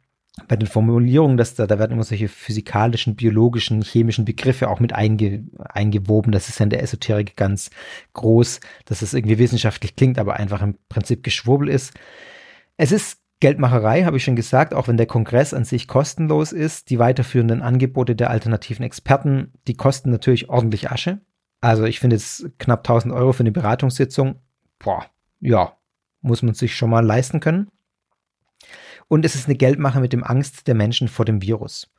[0.48, 4.94] bei den Formulierungen, dass da, da werden immer solche physikalischen, biologischen, chemischen Begriffe auch mit
[4.94, 6.32] einge, eingewoben.
[6.32, 7.70] Das ist ja in der Esoterik ganz
[8.14, 11.94] groß, dass es irgendwie wissenschaftlich klingt, aber einfach im Prinzip Geschwurbel ist.
[12.78, 16.90] Es ist Geldmacherei, habe ich schon gesagt, auch wenn der Kongress an sich kostenlos ist.
[16.90, 21.22] Die weiterführenden Angebote der alternativen Experten, die kosten natürlich ordentlich Asche.
[21.62, 24.40] Also ich finde jetzt knapp 1000 Euro für eine Beratungssitzung,
[24.80, 25.06] boah,
[25.40, 25.74] ja,
[26.22, 27.70] muss man sich schon mal leisten können.
[29.08, 31.90] Und es ist eine Geldmache mit dem Angst der Menschen vor dem Virus.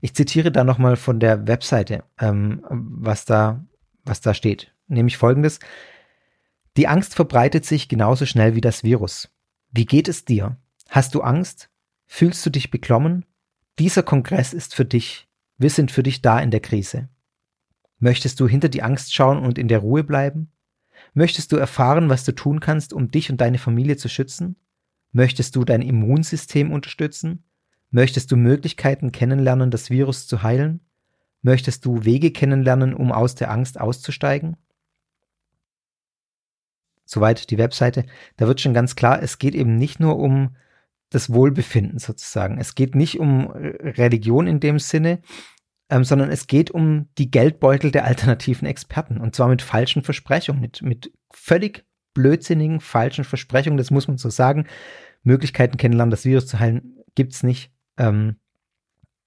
[0.00, 3.64] Ich zitiere da nochmal von der Webseite, ähm, was, da,
[4.04, 4.74] was da steht.
[4.88, 5.60] Nämlich folgendes.
[6.76, 9.30] Die Angst verbreitet sich genauso schnell wie das Virus.
[9.70, 10.56] Wie geht es dir?
[10.88, 11.70] Hast du Angst?
[12.06, 13.24] Fühlst du dich beklommen?
[13.78, 15.28] Dieser Kongress ist für dich.
[15.56, 17.08] Wir sind für dich da in der Krise.
[17.98, 20.50] Möchtest du hinter die Angst schauen und in der Ruhe bleiben?
[21.14, 24.56] Möchtest du erfahren, was du tun kannst, um dich und deine Familie zu schützen?
[25.12, 27.44] Möchtest du dein Immunsystem unterstützen?
[27.90, 30.80] Möchtest du Möglichkeiten kennenlernen, das Virus zu heilen?
[31.42, 34.56] Möchtest du Wege kennenlernen, um aus der Angst auszusteigen?
[37.04, 38.06] Soweit die Webseite.
[38.36, 40.56] Da wird schon ganz klar, es geht eben nicht nur um
[41.10, 42.58] das Wohlbefinden sozusagen.
[42.58, 45.20] Es geht nicht um Religion in dem Sinne,
[45.90, 49.18] ähm, sondern es geht um die Geldbeutel der alternativen Experten.
[49.18, 54.30] Und zwar mit falschen Versprechungen, mit, mit völlig blödsinnigen, falschen Versprechungen, das muss man so
[54.30, 54.66] sagen.
[55.22, 57.72] Möglichkeiten kennenlernen, das Virus zu heilen, gibt es nicht.
[57.96, 58.36] Ähm,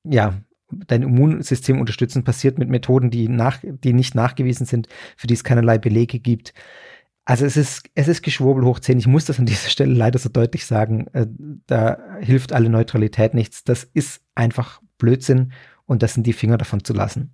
[0.04, 5.34] ja, dein Immunsystem unterstützen passiert mit Methoden, die, nach, die nicht nachgewiesen sind, für die
[5.34, 6.54] es keinerlei Belege gibt.
[7.24, 9.00] Also es ist, es ist Geschwurbel hoch 10.
[9.00, 11.08] Ich muss das an dieser Stelle leider so deutlich sagen.
[11.14, 11.28] Äh,
[11.68, 13.64] da hilft alle Neutralität nichts.
[13.64, 15.52] Das ist einfach Blödsinn
[15.86, 17.34] und das sind die Finger davon zu lassen.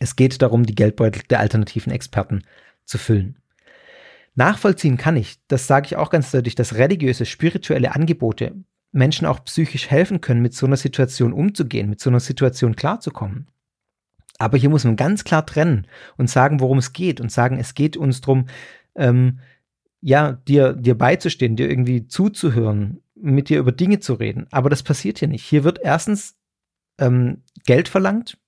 [0.00, 2.44] Es geht darum, die Geldbeutel der alternativen Experten
[2.84, 3.36] zu füllen.
[4.38, 8.54] Nachvollziehen kann ich, das sage ich auch ganz deutlich, dass religiöse, spirituelle Angebote
[8.92, 13.48] Menschen auch psychisch helfen können, mit so einer Situation umzugehen, mit so einer Situation klarzukommen.
[14.38, 17.74] Aber hier muss man ganz klar trennen und sagen, worum es geht und sagen, es
[17.74, 18.46] geht uns darum,
[18.94, 19.40] ähm,
[20.00, 24.46] ja, dir, dir beizustehen, dir irgendwie zuzuhören, mit dir über Dinge zu reden.
[24.52, 25.44] Aber das passiert hier nicht.
[25.44, 26.36] Hier wird erstens
[27.00, 28.38] ähm, Geld verlangt,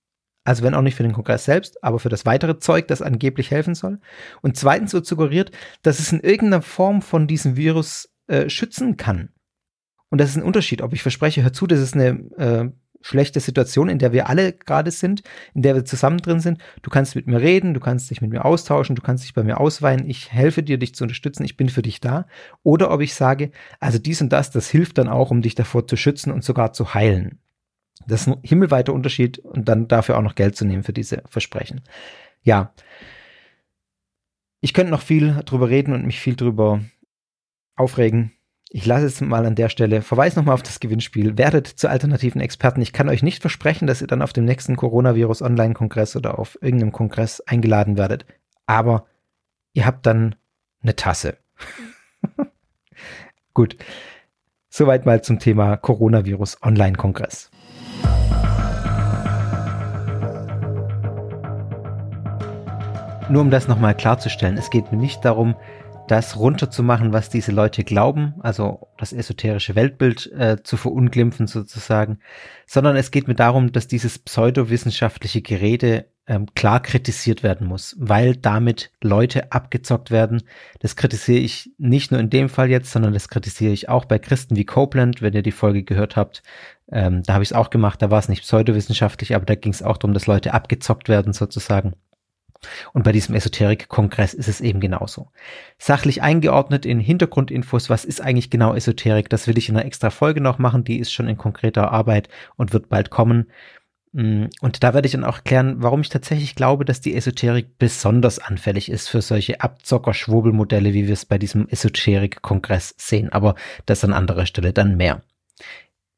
[0.45, 3.51] also wenn auch nicht für den Kongress selbst, aber für das weitere Zeug, das angeblich
[3.51, 4.01] helfen soll.
[4.43, 5.51] Und zweitens wird suggeriert,
[5.83, 9.31] dass es in irgendeiner Form von diesem Virus äh, schützen kann.
[10.09, 12.71] Und das ist ein Unterschied, ob ich verspreche, hör zu, das ist eine äh,
[13.03, 15.23] schlechte Situation, in der wir alle gerade sind,
[15.55, 16.59] in der wir zusammen drin sind.
[16.83, 19.43] Du kannst mit mir reden, du kannst dich mit mir austauschen, du kannst dich bei
[19.43, 22.27] mir ausweinen, ich helfe dir, dich zu unterstützen, ich bin für dich da.
[22.63, 25.87] Oder ob ich sage, also dies und das, das hilft dann auch, um dich davor
[25.87, 27.41] zu schützen und sogar zu heilen.
[28.07, 31.23] Das ist ein himmelweiter Unterschied und dann dafür auch noch Geld zu nehmen für diese
[31.29, 31.83] Versprechen.
[32.43, 32.73] Ja.
[34.61, 36.81] Ich könnte noch viel drüber reden und mich viel drüber
[37.77, 38.33] aufregen.
[38.73, 40.01] Ich lasse es mal an der Stelle.
[40.01, 41.37] Verweis nochmal auf das Gewinnspiel.
[41.37, 42.81] Werdet zu alternativen Experten.
[42.81, 46.57] Ich kann euch nicht versprechen, dass ihr dann auf dem nächsten Coronavirus Online-Kongress oder auf
[46.63, 48.27] irgendeinem Kongress eingeladen werdet.
[48.67, 49.07] Aber
[49.73, 50.37] ihr habt dann
[50.83, 51.39] eine Tasse.
[53.55, 53.77] Gut.
[54.69, 57.51] Soweit mal zum Thema Coronavirus Online-Kongress.
[63.31, 65.55] Nur um das nochmal klarzustellen, es geht mir nicht darum,
[66.09, 72.19] das runterzumachen, was diese Leute glauben, also das esoterische Weltbild äh, zu verunglimpfen sozusagen,
[72.67, 78.35] sondern es geht mir darum, dass dieses pseudowissenschaftliche Gerede ähm, klar kritisiert werden muss, weil
[78.35, 80.43] damit Leute abgezockt werden.
[80.81, 84.19] Das kritisiere ich nicht nur in dem Fall jetzt, sondern das kritisiere ich auch bei
[84.19, 86.43] Christen wie Copeland, wenn ihr die Folge gehört habt.
[86.91, 89.73] Ähm, da habe ich es auch gemacht, da war es nicht pseudowissenschaftlich, aber da ging
[89.73, 91.95] es auch darum, dass Leute abgezockt werden sozusagen.
[92.93, 95.29] Und bei diesem Esoterik-Kongress ist es eben genauso.
[95.79, 100.11] Sachlich eingeordnet in Hintergrundinfos, was ist eigentlich genau Esoterik, das will ich in einer extra
[100.11, 103.47] Folge noch machen, die ist schon in konkreter Arbeit und wird bald kommen.
[104.13, 107.79] Mm, und da werde ich dann auch erklären, warum ich tatsächlich glaube, dass die Esoterik
[107.79, 113.31] besonders anfällig ist für solche Abzocker-Schwurbelmodelle, wie wir es bei diesem Esoterik-Kongress sehen.
[113.33, 113.55] Aber
[113.87, 115.23] das an anderer Stelle dann mehr.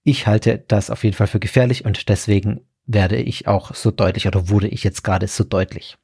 [0.05, 4.27] Ich halte das auf jeden Fall für gefährlich und deswegen werde ich auch so deutlich
[4.27, 5.97] oder wurde ich jetzt gerade so deutlich.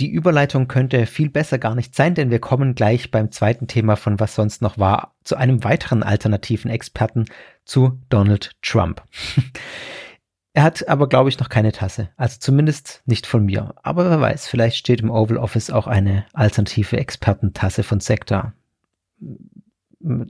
[0.00, 3.96] Die Überleitung könnte viel besser gar nicht sein, denn wir kommen gleich beim zweiten Thema
[3.96, 7.26] von Was sonst noch war zu einem weiteren alternativen Experten,
[7.64, 9.02] zu Donald Trump.
[10.52, 12.10] er hat aber, glaube ich, noch keine Tasse.
[12.16, 13.74] Also zumindest nicht von mir.
[13.82, 18.52] Aber wer weiß, vielleicht steht im Oval Office auch eine alternative Expertentasse von Sektor.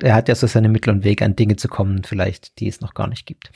[0.01, 2.81] Er hat ja so seine Mittel und Wege, an Dinge zu kommen, vielleicht, die es
[2.81, 3.51] noch gar nicht gibt.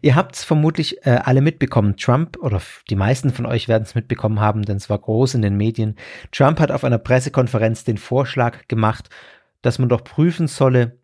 [0.00, 1.96] Ihr habt es vermutlich äh, alle mitbekommen.
[1.96, 5.42] Trump, oder die meisten von euch werden es mitbekommen haben, denn es war groß in
[5.42, 5.96] den Medien.
[6.30, 9.10] Trump hat auf einer Pressekonferenz den Vorschlag gemacht,
[9.60, 10.98] dass man doch prüfen solle,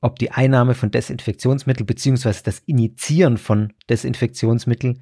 [0.00, 5.00] ob die Einnahme von Desinfektionsmittel beziehungsweise das Initiieren von Desinfektionsmittel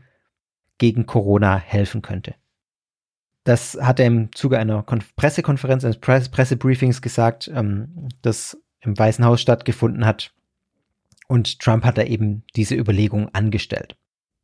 [0.79, 2.35] gegen Corona helfen könnte.
[3.45, 8.99] Das hat er im Zuge einer Konf Pressekonferenz, eines Presse Pressebriefings gesagt, ähm, das im
[8.99, 10.35] Weißen Haus stattgefunden hat.
[11.29, 13.97] Und Trump hat da eben diese Überlegung angestellt.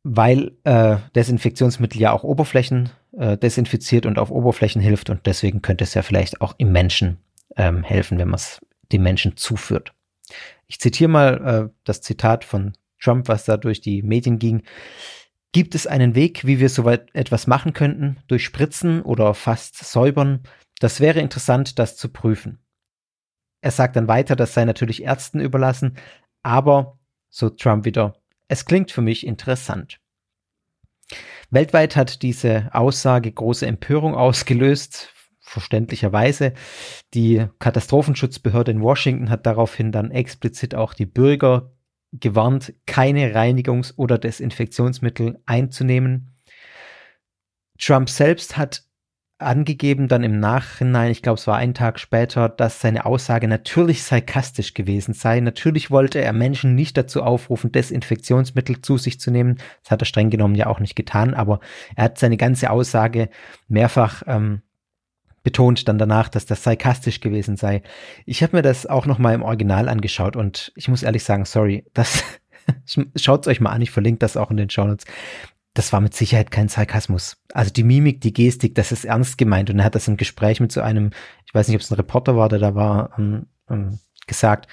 [0.03, 5.83] Weil äh, Desinfektionsmittel ja auch Oberflächen äh, desinfiziert und auf Oberflächen hilft und deswegen könnte
[5.83, 7.17] es ja vielleicht auch im Menschen
[7.55, 9.93] ähm, helfen, wenn man es dem Menschen zuführt.
[10.67, 14.63] Ich zitiere mal äh, das Zitat von Trump, was da durch die Medien ging.
[15.51, 19.77] Gibt es einen Weg, wie wir so weit etwas machen könnten, durch Spritzen oder fast
[19.77, 20.43] säubern?
[20.79, 22.59] Das wäre interessant, das zu prüfen.
[23.61, 25.95] Er sagt dann weiter, das sei natürlich Ärzten überlassen,
[26.45, 29.99] aber, so Trump wieder, es klingt für mich interessant.
[31.49, 36.53] Weltweit hat diese Aussage große Empörung ausgelöst, verständlicherweise.
[37.13, 41.71] Die Katastrophenschutzbehörde in Washington hat daraufhin dann explizit auch die Bürger
[42.11, 46.31] gewarnt, keine Reinigungs- oder Desinfektionsmittel einzunehmen.
[47.77, 48.84] Trump selbst hat
[49.37, 54.03] angegeben dann im Nachhinein, ich glaube es war einen Tag später, dass seine Aussage natürlich
[54.03, 55.41] sarkastisch gewesen sei.
[55.41, 59.57] Natürlich wollte er Menschen nicht dazu aufrufen, Desinfektionsmittel zu sich zu nehmen.
[59.83, 61.59] Das hat er streng genommen ja auch nicht getan, aber
[61.95, 63.29] er hat seine ganze Aussage
[63.67, 64.61] mehrfach ähm,
[65.43, 67.83] betont dann danach, dass das sarkastisch gewesen sei.
[68.25, 71.45] Ich habe mir das auch noch mal im Original angeschaut und ich muss ehrlich sagen,
[71.45, 72.23] sorry, das
[73.15, 75.05] schaut euch mal an, ich verlinke das auch in den Show Notes
[75.75, 77.37] das war mit Sicherheit kein Sarkasmus.
[77.53, 79.69] Also die Mimik, die Gestik, das ist ernst gemeint.
[79.69, 81.11] Und er hat das im Gespräch mit so einem,
[81.45, 84.67] ich weiß nicht, ob es ein Reporter war, der da war, ähm, ähm, gesagt,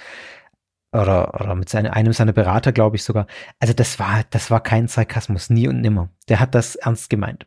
[0.92, 3.26] oder, oder mit seine, einem seiner Berater, glaube ich sogar.
[3.58, 6.08] Also das war, das war kein Sarkasmus, nie und nimmer.
[6.28, 7.46] Der hat das ernst gemeint.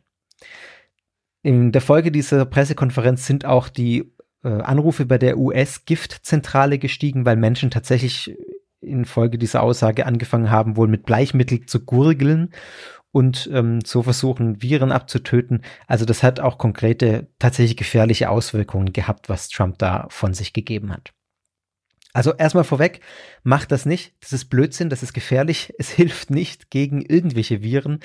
[1.42, 4.12] In der Folge dieser Pressekonferenz sind auch die
[4.44, 8.36] äh, Anrufe bei der US-Giftzentrale gestiegen, weil Menschen tatsächlich
[8.80, 12.50] in Folge dieser Aussage angefangen haben, wohl mit Bleichmittel zu gurgeln
[13.16, 15.62] und ähm, so versuchen, Viren abzutöten.
[15.86, 20.92] Also das hat auch konkrete, tatsächlich gefährliche Auswirkungen gehabt, was Trump da von sich gegeben
[20.92, 21.14] hat.
[22.12, 23.00] Also erstmal vorweg,
[23.42, 24.14] macht das nicht.
[24.20, 25.72] Das ist Blödsinn, das ist gefährlich.
[25.78, 28.00] Es hilft nicht gegen irgendwelche Viren.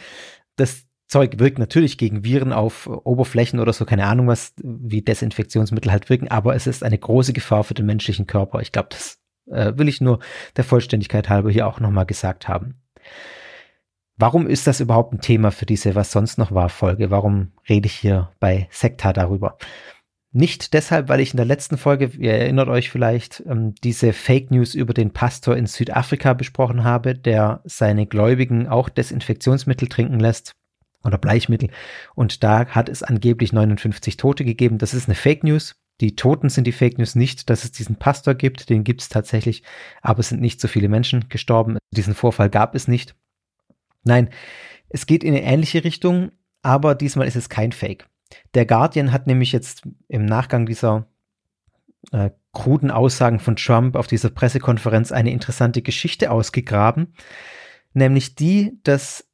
[0.56, 5.92] Das Zeug wirkt natürlich gegen Viren auf Oberflächen oder so, keine Ahnung was, wie Desinfektionsmittel
[5.92, 8.62] halt wirken, aber es ist eine große Gefahr für den menschlichen Körper.
[8.62, 10.20] Ich glaube, das äh, will ich nur
[10.56, 12.82] der Vollständigkeit halber hier auch nochmal gesagt haben.
[14.22, 17.10] Warum ist das überhaupt ein Thema für diese Was sonst noch war Folge?
[17.10, 19.58] Warum rede ich hier bei Sekta darüber?
[20.32, 24.52] Nicht deshalb, weil ich in der letzten Folge, ihr erinnert euch vielleicht, ähm, diese Fake
[24.52, 30.52] News über den Pastor in Südafrika besprochen habe, der seine Gläubigen auch Desinfektionsmittel trinken lässt
[31.04, 31.72] oder Bleichmittel.
[32.14, 34.78] Und da hat es angeblich 59 Tote gegeben.
[34.78, 35.74] Das ist eine Fake News.
[36.00, 38.70] Die Toten sind die Fake News nicht, dass es diesen Pastor gibt.
[38.70, 39.64] Den gibt es tatsächlich,
[40.04, 41.80] aber es sind nicht so viele Menschen gestorben.
[41.90, 43.16] Diesen Vorfall gab es nicht.
[44.04, 44.30] Nein,
[44.90, 48.08] es geht in eine ähnliche Richtung, aber diesmal ist es kein Fake.
[48.54, 51.08] Der Guardian hat nämlich jetzt im Nachgang dieser
[52.12, 57.14] äh, kruden Aussagen von Trump auf dieser Pressekonferenz eine interessante Geschichte ausgegraben,
[57.94, 59.28] nämlich die, dass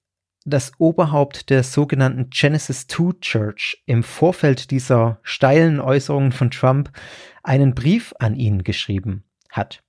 [0.46, 6.92] das Oberhaupt der sogenannten Genesis 2 Church im Vorfeld dieser steilen Äußerungen von Trump
[7.44, 9.84] einen Brief an ihn geschrieben hat.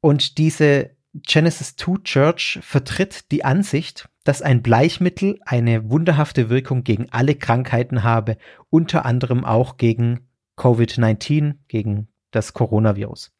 [0.00, 7.08] Und diese Genesis 2 Church vertritt die Ansicht, dass ein Bleichmittel eine wunderhafte Wirkung gegen
[7.10, 8.38] alle Krankheiten habe,
[8.70, 13.32] unter anderem auch gegen Covid-19, gegen das Coronavirus.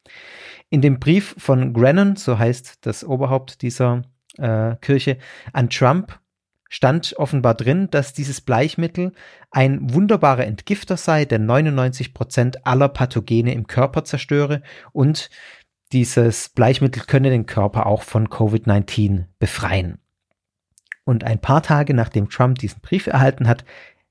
[0.69, 4.03] In dem Brief von Grennan, so heißt das Oberhaupt dieser
[4.37, 5.17] äh, Kirche,
[5.51, 6.19] an Trump
[6.69, 9.13] stand offenbar drin, dass dieses Bleichmittel
[9.51, 15.29] ein wunderbarer Entgifter sei, der 99 Prozent aller Pathogene im Körper zerstöre und
[15.91, 19.99] dieses Bleichmittel könne den Körper auch von Covid-19 befreien.
[21.03, 23.65] Und ein paar Tage nachdem Trump diesen Brief erhalten hat,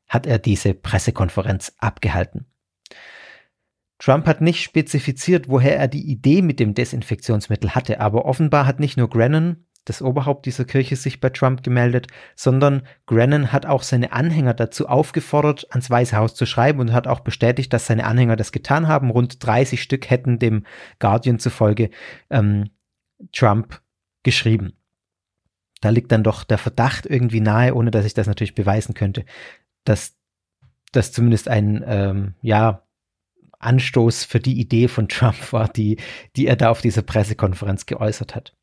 [0.09, 2.47] hat er diese Pressekonferenz abgehalten.
[3.99, 8.81] Trump hat nicht spezifiziert, woher er die Idee mit dem Desinfektionsmittel hatte, aber offenbar hat
[8.81, 13.83] nicht nur Grennan das Oberhaupt dieser Kirche sich bei Trump gemeldet, sondern Grennan hat auch
[13.83, 18.05] seine Anhänger dazu aufgefordert, ans Weiße Haus zu schreiben und hat auch bestätigt, dass seine
[18.05, 19.11] Anhänger das getan haben.
[19.11, 20.65] Rund 30 Stück hätten dem
[20.99, 21.91] Guardian zufolge
[22.31, 22.71] ähm,
[23.33, 23.81] Trump
[24.23, 24.75] geschrieben.
[25.81, 29.25] Da liegt dann doch der Verdacht irgendwie nahe, ohne dass ich das natürlich beweisen könnte,
[29.85, 30.17] dass
[30.93, 32.83] das zumindest ein, ähm, ja,
[33.59, 35.99] Anstoß für die Idee von Trump war, die,
[36.37, 38.57] die er da auf dieser Pressekonferenz geäußert hat.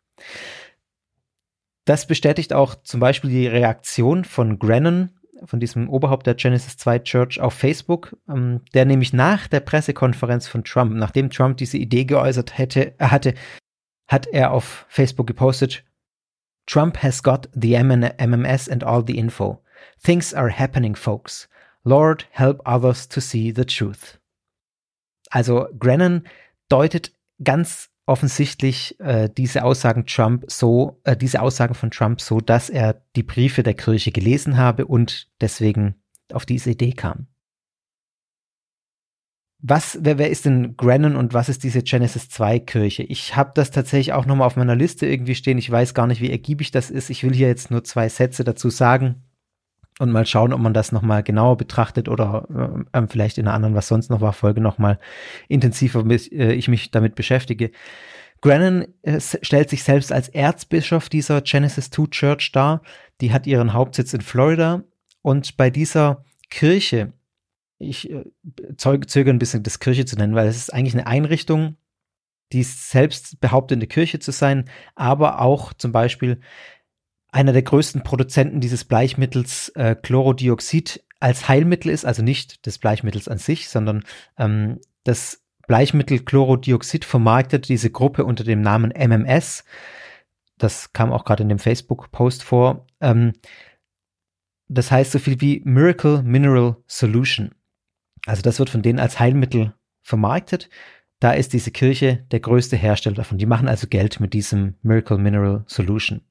[1.90, 5.10] Das bestätigt auch zum Beispiel die Reaktion von Grennan,
[5.46, 10.48] von diesem Oberhaupt der Genesis 2 Church auf Facebook, ähm, der nämlich nach der Pressekonferenz
[10.48, 13.34] von Trump, nachdem Trump diese Idee geäußert hätte, hatte,
[14.08, 15.84] hat er auf Facebook gepostet,
[16.68, 19.60] Trump has got the MMS and all the info.
[20.04, 21.50] Things are happening, folks.
[21.84, 24.20] Lord, help others to see the truth.
[25.32, 26.28] Also Grennan
[26.68, 32.70] deutet ganz offensichtlich äh, diese Aussagen Trump so, äh, diese Aussagen von Trump so, dass
[32.70, 35.94] er die Briefe der Kirche gelesen habe und deswegen
[36.34, 37.28] auf diese Idee kam.
[39.62, 43.04] Was, wer, wer ist denn Grennan und was ist diese Genesis 2 Kirche?
[43.04, 45.58] Ich habe das tatsächlich auch nochmal auf meiner Liste irgendwie stehen.
[45.60, 47.12] Ich weiß gar nicht, wie ergiebig das ist.
[47.12, 49.29] Ich will hier jetzt nur zwei Sätze dazu sagen
[50.00, 53.76] und mal schauen, ob man das nochmal genauer betrachtet oder äh, vielleicht in einer anderen,
[53.76, 54.98] was sonst noch war, Folge nochmal
[55.48, 57.72] intensiver äh, ich mich damit beschäftige.
[58.42, 62.82] Grennan äh, stellt sich selbst als Erzbischof dieser Genesis 2 Church dar.
[63.20, 64.84] Die hat ihren Hauptsitz in Florida
[65.22, 67.12] und bei dieser Kirche,
[67.78, 68.24] ich äh,
[68.78, 71.76] zögere ein bisschen, das Kirche zu nennen, weil es ist eigentlich eine Einrichtung,
[72.54, 76.40] die selbst behauptet, eine Kirche zu sein, aber auch zum Beispiel
[77.32, 83.28] einer der größten Produzenten dieses Bleichmittels äh, Chlorodioxid als Heilmittel ist, also nicht des Bleichmittels
[83.28, 84.04] an sich, sondern
[84.38, 89.64] ähm, das Bleichmittel Chlorodioxid vermarktet diese Gruppe unter dem Namen MMS.
[90.58, 92.88] Das kam auch gerade in dem Facebook-Post vor.
[93.00, 93.34] Ähm,
[94.68, 97.54] das heißt so viel wie Miracle Mineral Solution.
[98.26, 100.70] Also das wird von denen als Heilmittel vermarktet
[101.20, 103.38] da ist diese Kirche der größte Hersteller davon.
[103.38, 106.22] Die machen also Geld mit diesem Miracle Mineral Solution.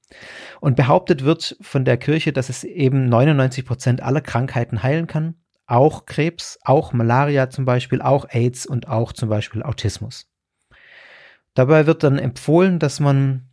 [0.60, 5.34] Und behauptet wird von der Kirche, dass es eben 99 Prozent aller Krankheiten heilen kann.
[5.66, 10.30] Auch Krebs, auch Malaria zum Beispiel, auch AIDS und auch zum Beispiel Autismus.
[11.52, 13.50] Dabei wird dann empfohlen, dass man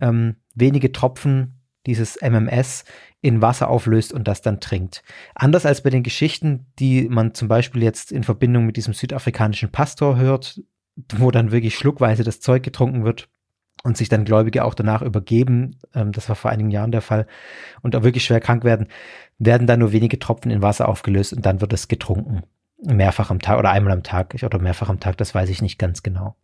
[0.00, 2.84] ähm, wenige Tropfen dieses MMS
[3.20, 5.02] in Wasser auflöst und das dann trinkt.
[5.34, 9.70] Anders als bei den Geschichten, die man zum Beispiel jetzt in Verbindung mit diesem südafrikanischen
[9.70, 10.60] Pastor hört,
[11.16, 13.28] wo dann wirklich schluckweise das Zeug getrunken wird,
[13.84, 17.26] und sich dann Gläubige auch danach übergeben, ähm, das war vor einigen Jahren der Fall,
[17.82, 18.88] und auch wirklich schwer krank werden,
[19.38, 22.42] werden dann nur wenige Tropfen in Wasser aufgelöst und dann wird es getrunken.
[22.82, 25.78] Mehrfach am Tag oder einmal am Tag oder mehrfach am Tag, das weiß ich nicht
[25.78, 26.36] ganz genau.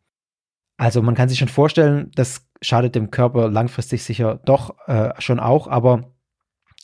[0.76, 5.38] Also man kann sich schon vorstellen, das schadet dem Körper langfristig sicher doch äh, schon
[5.38, 6.13] auch, aber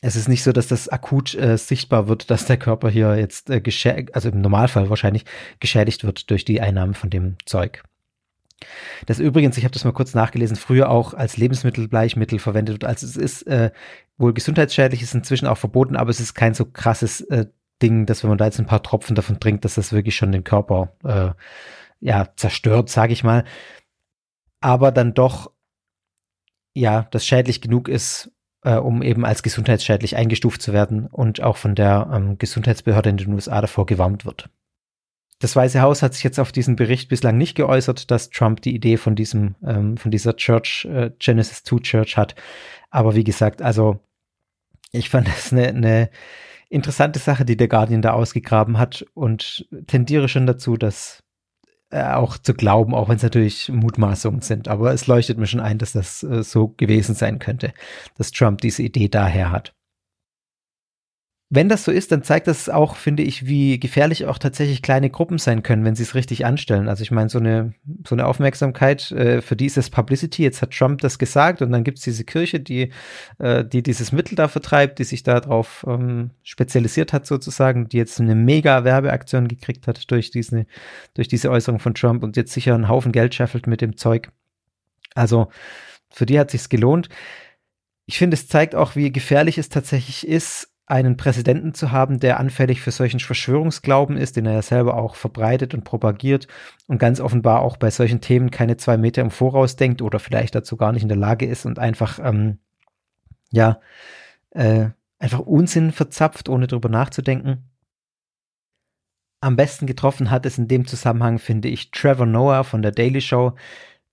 [0.02, 3.50] es ist nicht so, dass das akut äh, sichtbar wird, dass der Körper hier jetzt
[3.50, 5.24] äh, also im Normalfall wahrscheinlich
[5.60, 7.82] geschädigt wird durch die Einnahme von dem Zeug.
[9.06, 12.84] Das übrigens, ich habe das mal kurz nachgelesen, früher auch als Lebensmittelbleichmittel verwendet wird.
[12.84, 13.70] Also es ist äh,
[14.18, 17.46] wohl gesundheitsschädlich, ist inzwischen auch verboten, aber es ist kein so krasses äh,
[17.82, 20.32] Ding, dass wenn man da jetzt ein paar Tropfen davon trinkt, dass das wirklich schon
[20.32, 21.30] den Körper äh,
[22.00, 23.44] ja zerstört, sage ich mal.
[24.60, 25.50] Aber dann doch
[26.74, 28.30] ja, das schädlich genug ist,
[28.62, 33.16] äh, um eben als gesundheitsschädlich eingestuft zu werden und auch von der ähm, Gesundheitsbehörde in
[33.16, 34.48] den USA davor gewarnt wird.
[35.38, 38.74] Das Weiße Haus hat sich jetzt auf diesen Bericht bislang nicht geäußert, dass Trump die
[38.74, 42.34] Idee von diesem, ähm, von dieser Church, äh, Genesis 2 Church hat.
[42.90, 44.00] Aber wie gesagt, also
[44.92, 46.10] ich fand das eine, eine
[46.68, 51.22] interessante Sache, die der Guardian da ausgegraben hat und tendiere schon dazu, dass
[51.90, 54.68] äh, auch zu glauben, auch wenn es natürlich Mutmaßungen sind.
[54.68, 57.72] Aber es leuchtet mir schon ein, dass das äh, so gewesen sein könnte,
[58.16, 59.74] dass Trump diese Idee daher hat
[61.52, 65.10] wenn das so ist, dann zeigt das auch, finde ich, wie gefährlich auch tatsächlich kleine
[65.10, 66.88] Gruppen sein können, wenn sie es richtig anstellen.
[66.88, 67.74] Also ich meine, so eine,
[68.06, 71.72] so eine Aufmerksamkeit, äh, für die ist es Publicity, jetzt hat Trump das gesagt und
[71.72, 72.92] dann gibt es diese Kirche, die,
[73.38, 78.20] äh, die dieses Mittel da vertreibt, die sich darauf ähm, spezialisiert hat sozusagen, die jetzt
[78.20, 80.66] eine mega Werbeaktion gekriegt hat durch diese,
[81.14, 84.30] durch diese Äußerung von Trump und jetzt sicher einen Haufen Geld scheffelt mit dem Zeug.
[85.16, 85.48] Also
[86.10, 87.08] für die hat sich's gelohnt.
[88.06, 92.40] Ich finde, es zeigt auch, wie gefährlich es tatsächlich ist, einen Präsidenten zu haben, der
[92.40, 96.48] anfällig für solchen Verschwörungsglauben ist, den er ja selber auch verbreitet und propagiert
[96.88, 100.54] und ganz offenbar auch bei solchen Themen keine zwei Meter im Voraus denkt oder vielleicht
[100.54, 102.58] dazu gar nicht in der Lage ist und einfach, ähm,
[103.52, 103.80] ja,
[104.50, 104.88] äh,
[105.20, 107.70] einfach Unsinn verzapft, ohne drüber nachzudenken.
[109.40, 113.20] Am besten getroffen hat es in dem Zusammenhang, finde ich, Trevor Noah von der Daily
[113.20, 113.54] Show,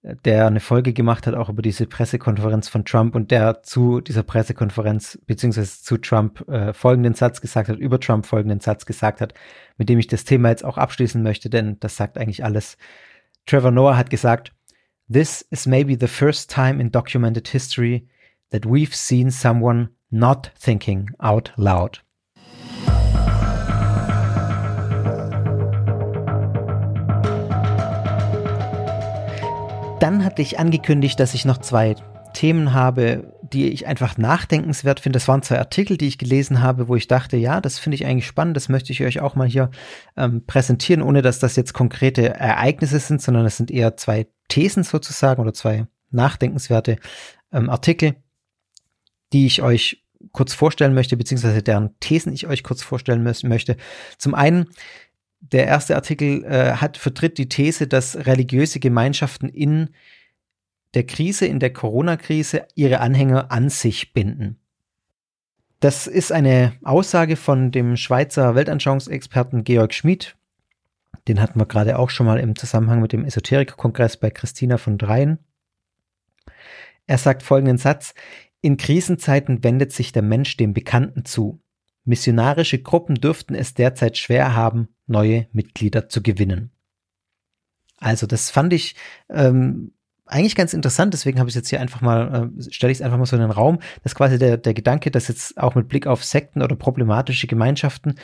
[0.04, 4.24] der eine Folge gemacht hat, auch über diese Pressekonferenz von Trump und der zu dieser
[4.24, 9.34] Pressekonferenz beziehungsweise zu Trump äh, folgenden Satz gesagt hat, über Trump folgenden Satz gesagt hat,
[9.78, 12.78] mit dem ich das Thema jetzt auch abschließen möchte, denn das sagt eigentlich alles.
[13.46, 14.54] Trevor Noah hat gesagt,
[15.10, 18.08] This is maybe the first time in documented history
[18.52, 22.04] that we've seen someone not thinking out loud.
[30.08, 31.98] Dann hatte ich angekündigt, dass ich noch zwei
[32.34, 35.18] Themen habe, die ich einfach nachdenkenswert finde.
[35.18, 38.06] Das waren zwei Artikel, die ich gelesen habe, wo ich dachte, ja, das finde ich
[38.06, 39.70] eigentlich spannend, das möchte ich euch auch mal hier
[40.16, 44.84] ähm, präsentieren, ohne dass das jetzt konkrete Ereignisse sind, sondern es sind eher zwei Thesen
[44.84, 47.00] sozusagen oder zwei nachdenkenswerte
[47.52, 48.16] ähm, Artikel,
[49.34, 53.76] die ich euch kurz vorstellen möchte, beziehungsweise deren Thesen ich euch kurz vorstellen möchte.
[54.18, 54.68] Zum einen
[55.40, 59.90] der erste Artikel äh, hat, vertritt die These, dass religiöse Gemeinschaften in
[60.94, 64.60] der Krise, in der Corona-Krise, ihre Anhänger an sich binden.
[65.80, 70.36] Das ist eine Aussage von dem Schweizer Weltanschauungsexperten Georg Schmid.
[71.28, 74.98] Den hatten wir gerade auch schon mal im Zusammenhang mit dem Esoteriker-Kongress bei Christina von
[74.98, 75.38] Dreien.
[77.06, 78.16] Er sagt folgenden Satz:
[78.62, 81.62] In Krisenzeiten wendet sich der Mensch dem Bekannten zu.
[82.06, 86.72] Missionarische Gruppen dürften es derzeit schwer haben, neue Mitglieder zu gewinnen.
[87.98, 88.96] Also das fand ich
[89.30, 89.94] ähm,
[90.28, 93.18] eigentlich ganz interessant, deswegen habe ich jetzt hier einfach mal, äh, stelle ich es einfach
[93.18, 96.06] mal so in den Raum, dass quasi der, der Gedanke, dass jetzt auch mit Blick
[96.06, 98.16] auf Sekten oder problematische Gemeinschaften,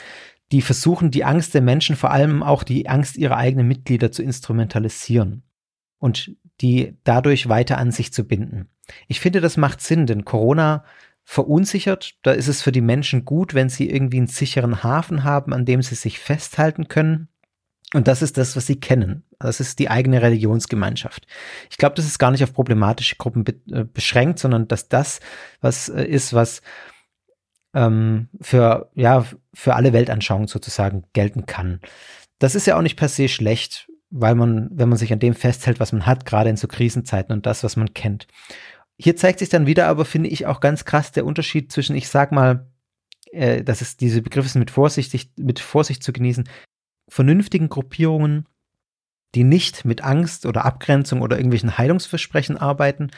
[0.52, 4.22] die versuchen, die Angst der Menschen, vor allem auch die Angst ihrer eigenen Mitglieder zu
[4.22, 5.42] instrumentalisieren
[5.98, 8.68] und die dadurch weiter an sich zu binden.
[9.08, 10.84] Ich finde, das macht Sinn, denn Corona
[11.24, 12.14] verunsichert.
[12.22, 15.64] Da ist es für die Menschen gut, wenn sie irgendwie einen sicheren Hafen haben, an
[15.64, 17.28] dem sie sich festhalten können.
[17.94, 19.24] Und das ist das, was sie kennen.
[19.38, 21.26] Das ist die eigene Religionsgemeinschaft.
[21.70, 25.20] Ich glaube, das ist gar nicht auf problematische Gruppen be äh, beschränkt, sondern dass das
[25.60, 26.60] was äh, ist, was
[27.74, 31.80] ähm, für, ja, für alle Weltanschauungen sozusagen gelten kann.
[32.38, 35.34] Das ist ja auch nicht per se schlecht, weil man, wenn man sich an dem
[35.34, 38.26] festhält, was man hat, gerade in so Krisenzeiten und das, was man kennt.
[38.96, 42.08] Hier zeigt sich dann wieder, aber finde ich auch ganz krass der Unterschied zwischen, ich
[42.08, 42.70] sag mal,
[43.32, 46.48] äh, dass es diese Begriffe sind mit Vorsicht, mit Vorsicht zu genießen,
[47.08, 48.46] vernünftigen Gruppierungen,
[49.34, 53.10] die nicht mit Angst oder Abgrenzung oder irgendwelchen Heilungsversprechen arbeiten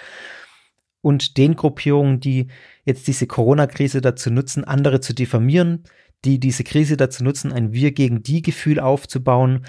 [1.02, 2.48] und den Gruppierungen, die
[2.84, 5.84] jetzt diese Corona-Krise dazu nutzen, andere zu diffamieren,
[6.24, 9.66] die diese Krise dazu nutzen, ein Wir gegen die Gefühl aufzubauen,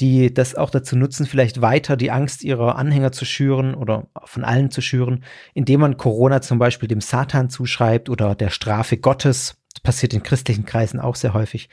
[0.00, 4.44] die das auch dazu nutzen, vielleicht weiter die Angst ihrer Anhänger zu schüren oder von
[4.44, 5.24] allen zu schüren,
[5.54, 9.56] indem man Corona zum Beispiel dem Satan zuschreibt oder der Strafe Gottes.
[9.72, 11.68] Das passiert in christlichen Kreisen auch sehr häufig.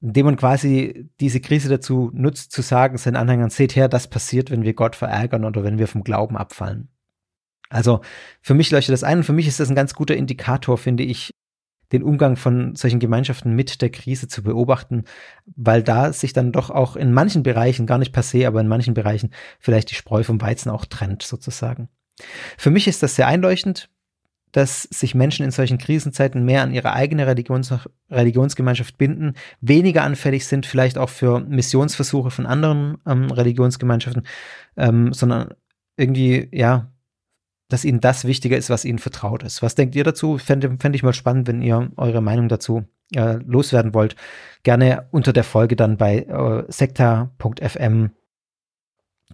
[0.00, 4.50] Indem man quasi diese Krise dazu nutzt, zu sagen seinen Anhängern, seht her, das passiert,
[4.50, 6.88] wenn wir Gott verärgern oder wenn wir vom Glauben abfallen.
[7.68, 8.00] Also
[8.40, 11.02] für mich leuchtet das ein und für mich ist das ein ganz guter Indikator, finde
[11.02, 11.34] ich,
[11.92, 15.04] den Umgang von solchen Gemeinschaften mit der Krise zu beobachten,
[15.56, 18.68] weil da sich dann doch auch in manchen Bereichen, gar nicht per se, aber in
[18.68, 21.88] manchen Bereichen vielleicht die Spreu vom Weizen auch trennt, sozusagen.
[22.56, 23.88] Für mich ist das sehr einleuchtend,
[24.52, 27.72] dass sich Menschen in solchen Krisenzeiten mehr an ihre eigene Religions
[28.10, 34.26] Religionsgemeinschaft binden, weniger anfällig sind vielleicht auch für Missionsversuche von anderen ähm, Religionsgemeinschaften,
[34.76, 35.54] ähm, sondern
[35.96, 36.90] irgendwie, ja,
[37.68, 39.62] dass ihnen das wichtiger ist, was ihnen vertraut ist.
[39.62, 40.38] Was denkt ihr dazu?
[40.38, 44.16] Fände, fände ich mal spannend, wenn ihr eure Meinung dazu äh, loswerden wollt.
[44.62, 48.10] Gerne unter der Folge dann bei äh, sekta.fm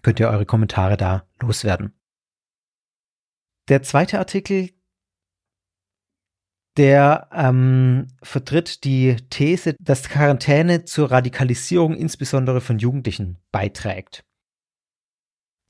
[0.02, 1.92] könnt ihr eure Kommentare da loswerden.
[3.68, 4.70] Der zweite Artikel,
[6.76, 14.24] der ähm, vertritt die These, dass Quarantäne zur Radikalisierung insbesondere von Jugendlichen beiträgt.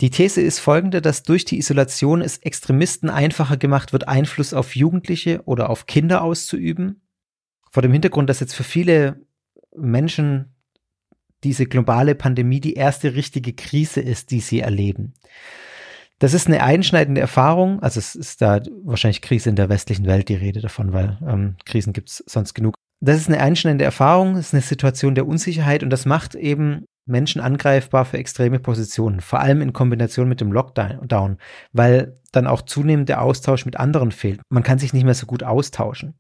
[0.01, 4.75] Die These ist folgende, dass durch die Isolation es Extremisten einfacher gemacht wird, Einfluss auf
[4.75, 7.03] Jugendliche oder auf Kinder auszuüben.
[7.71, 9.21] Vor dem Hintergrund, dass jetzt für viele
[9.77, 10.55] Menschen
[11.45, 15.15] diese globale Pandemie die erste richtige Krise ist, die sie erleben.
[16.19, 17.83] Das ist eine einschneidende Erfahrung.
[17.83, 21.57] Also es ist da wahrscheinlich Krise in der westlichen Welt die Rede davon, weil ähm,
[21.67, 22.75] Krisen gibt es sonst genug.
[23.01, 26.87] Das ist eine einschneidende Erfahrung, das ist eine Situation der Unsicherheit und das macht eben
[27.07, 31.39] Menschen angreifbar für extreme Positionen, vor allem in Kombination mit dem Lockdown,
[31.73, 34.41] weil dann auch zunehmend der Austausch mit anderen fehlt.
[34.49, 36.15] Man kann sich nicht mehr so gut austauschen.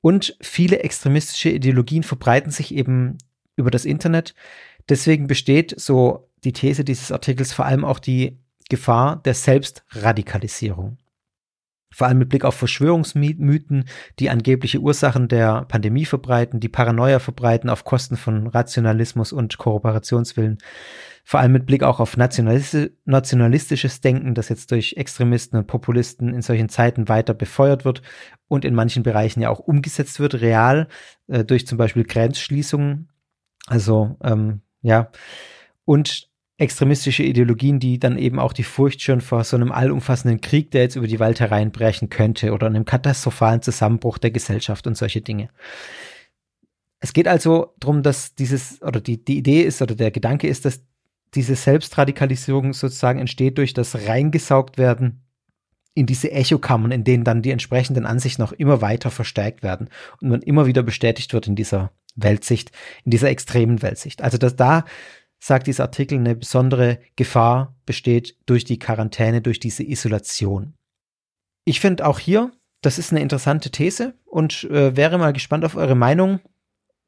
[0.00, 3.18] Und viele extremistische Ideologien verbreiten sich eben
[3.56, 4.34] über das Internet.
[4.88, 10.98] Deswegen besteht so die These dieses Artikels vor allem auch die Gefahr der Selbstradikalisierung
[11.90, 13.84] vor allem mit Blick auf Verschwörungsmythen,
[14.18, 20.58] die angebliche Ursachen der Pandemie verbreiten, die Paranoia verbreiten auf Kosten von Rationalismus und Kooperationswillen,
[21.24, 26.42] vor allem mit Blick auch auf nationalistisches Denken, das jetzt durch Extremisten und Populisten in
[26.42, 28.02] solchen Zeiten weiter befeuert wird
[28.48, 30.88] und in manchen Bereichen ja auch umgesetzt wird, real,
[31.26, 33.08] äh, durch zum Beispiel Grenzschließungen.
[33.66, 35.10] Also ähm, ja,
[35.84, 36.27] und
[36.58, 40.82] extremistische Ideologien, die dann eben auch die Furcht schon vor so einem allumfassenden Krieg, der
[40.82, 45.48] jetzt über die Welt hereinbrechen könnte oder einem katastrophalen Zusammenbruch der Gesellschaft und solche Dinge.
[46.98, 50.64] Es geht also darum, dass dieses, oder die, die Idee ist, oder der Gedanke ist,
[50.64, 50.82] dass
[51.34, 55.22] diese Selbstradikalisierung sozusagen entsteht durch das reingesaugt werden
[55.94, 59.90] in diese Echokammern, in denen dann die entsprechenden Ansichten noch immer weiter verstärkt werden
[60.20, 62.72] und man immer wieder bestätigt wird in dieser Weltsicht,
[63.04, 64.22] in dieser extremen Weltsicht.
[64.22, 64.84] Also dass da
[65.38, 70.74] sagt dieser Artikel, eine besondere Gefahr besteht durch die Quarantäne, durch diese Isolation.
[71.64, 75.76] Ich finde auch hier, das ist eine interessante These und äh, wäre mal gespannt auf
[75.76, 76.40] eure Meinung,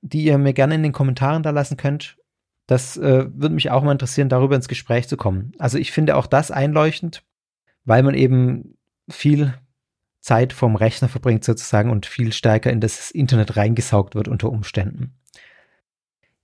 [0.00, 2.16] die ihr mir gerne in den Kommentaren da lassen könnt.
[2.66, 5.52] Das äh, würde mich auch mal interessieren, darüber ins Gespräch zu kommen.
[5.58, 7.22] Also ich finde auch das einleuchtend,
[7.84, 8.76] weil man eben
[9.08, 9.54] viel
[10.20, 15.14] Zeit vom Rechner verbringt sozusagen und viel stärker in das Internet reingesaugt wird unter Umständen.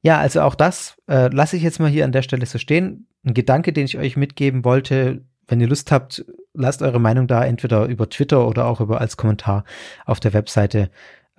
[0.07, 3.09] Ja, also auch das äh, lasse ich jetzt mal hier an der Stelle so stehen.
[3.25, 7.45] Ein Gedanke, den ich euch mitgeben wollte, wenn ihr Lust habt, lasst eure Meinung da,
[7.45, 9.65] entweder über Twitter oder auch über als Kommentar
[10.05, 10.91] auf der Webseite.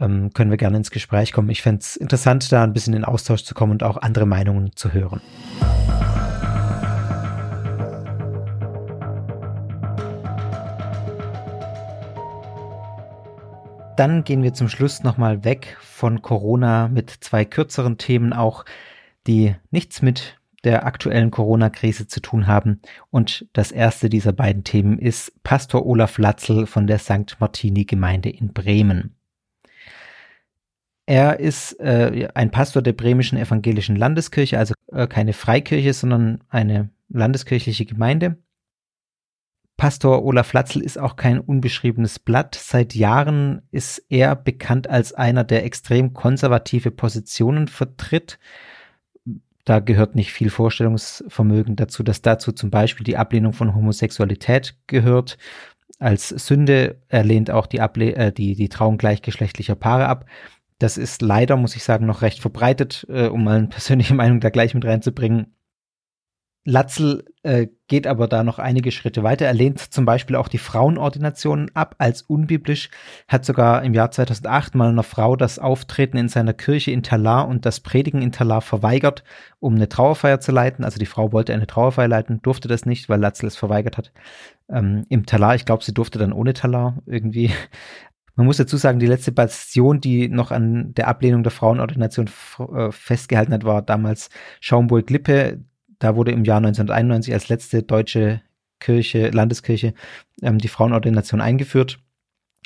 [0.02, 1.50] Ähm, können wir gerne ins Gespräch kommen.
[1.50, 4.76] Ich fände es interessant, da ein bisschen in Austausch zu kommen und auch andere Meinungen
[4.76, 5.22] zu hören.
[13.98, 18.64] Dann gehen wir zum Schluss nochmal weg von Corona mit zwei kürzeren Themen auch,
[19.26, 22.80] die nichts mit der aktuellen Corona-Krise zu tun haben.
[23.10, 27.38] Und das erste dieser beiden Themen ist Pastor Olaf Latzel von der St.
[27.40, 29.16] Martini-Gemeinde in Bremen.
[31.08, 36.90] Er ist äh, ein Pastor der bremischen evangelischen Landeskirche, also äh, keine Freikirche, sondern eine
[37.10, 38.38] landeskirchliche Gemeinde.
[39.78, 42.56] Pastor Olaf Latzel ist auch kein unbeschriebenes Blatt.
[42.56, 48.40] Seit Jahren ist er bekannt als einer, der extrem konservative Positionen vertritt.
[49.66, 55.38] Da gehört nicht viel Vorstellungsvermögen dazu, dass dazu zum Beispiel die Ablehnung von Homosexualität gehört.
[56.00, 60.26] Als Sünde er lehnt auch die, Able äh, die, die Trauung gleichgeschlechtlicher Paare ab.
[60.80, 64.40] Das ist leider, muss ich sagen, noch recht verbreitet, äh, um mal eine persönliche Meinung
[64.40, 65.57] da gleich mit reinzubringen
[66.70, 69.46] Latzel äh, geht aber da noch einige Schritte weiter.
[69.46, 72.90] Er lehnt zum Beispiel auch die Frauenordinationen ab als unbiblisch,
[73.30, 77.48] hat sogar im Jahr 2008 mal einer Frau das Auftreten in seiner Kirche in Talar
[77.48, 79.24] und das Predigen in Talar verweigert,
[79.62, 80.84] um eine Trauerfeier zu leiten.
[80.84, 84.12] Also die Frau wollte eine Trauerfeier leiten, durfte das nicht, weil Latzel es verweigert hat.
[84.68, 87.50] Ähm, Im Talar, ich glaube, sie durfte dann ohne Talar irgendwie.
[88.36, 92.30] Man muss dazu sagen, die letzte Bastion, die noch an der Ablehnung der Frauenordination
[92.76, 95.60] äh, festgehalten hat, war damals Schaumburg-Lippe
[96.00, 98.42] da wurde im Jahr 1991 als letzte deutsche
[98.80, 99.94] Kirche, Landeskirche,
[100.42, 102.00] ähm, die Frauenordination eingeführt.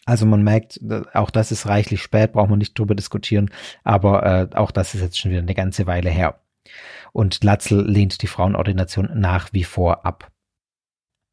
[0.06, 0.80] Also man merkt,
[1.14, 3.52] auch das ist reichlich spät, braucht man nicht drüber diskutieren,
[3.84, 6.42] aber äh, auch das ist jetzt schon wieder eine ganze Weile her.
[7.14, 10.32] Und Latzel lehnt die Frauenordination nach wie vor ab.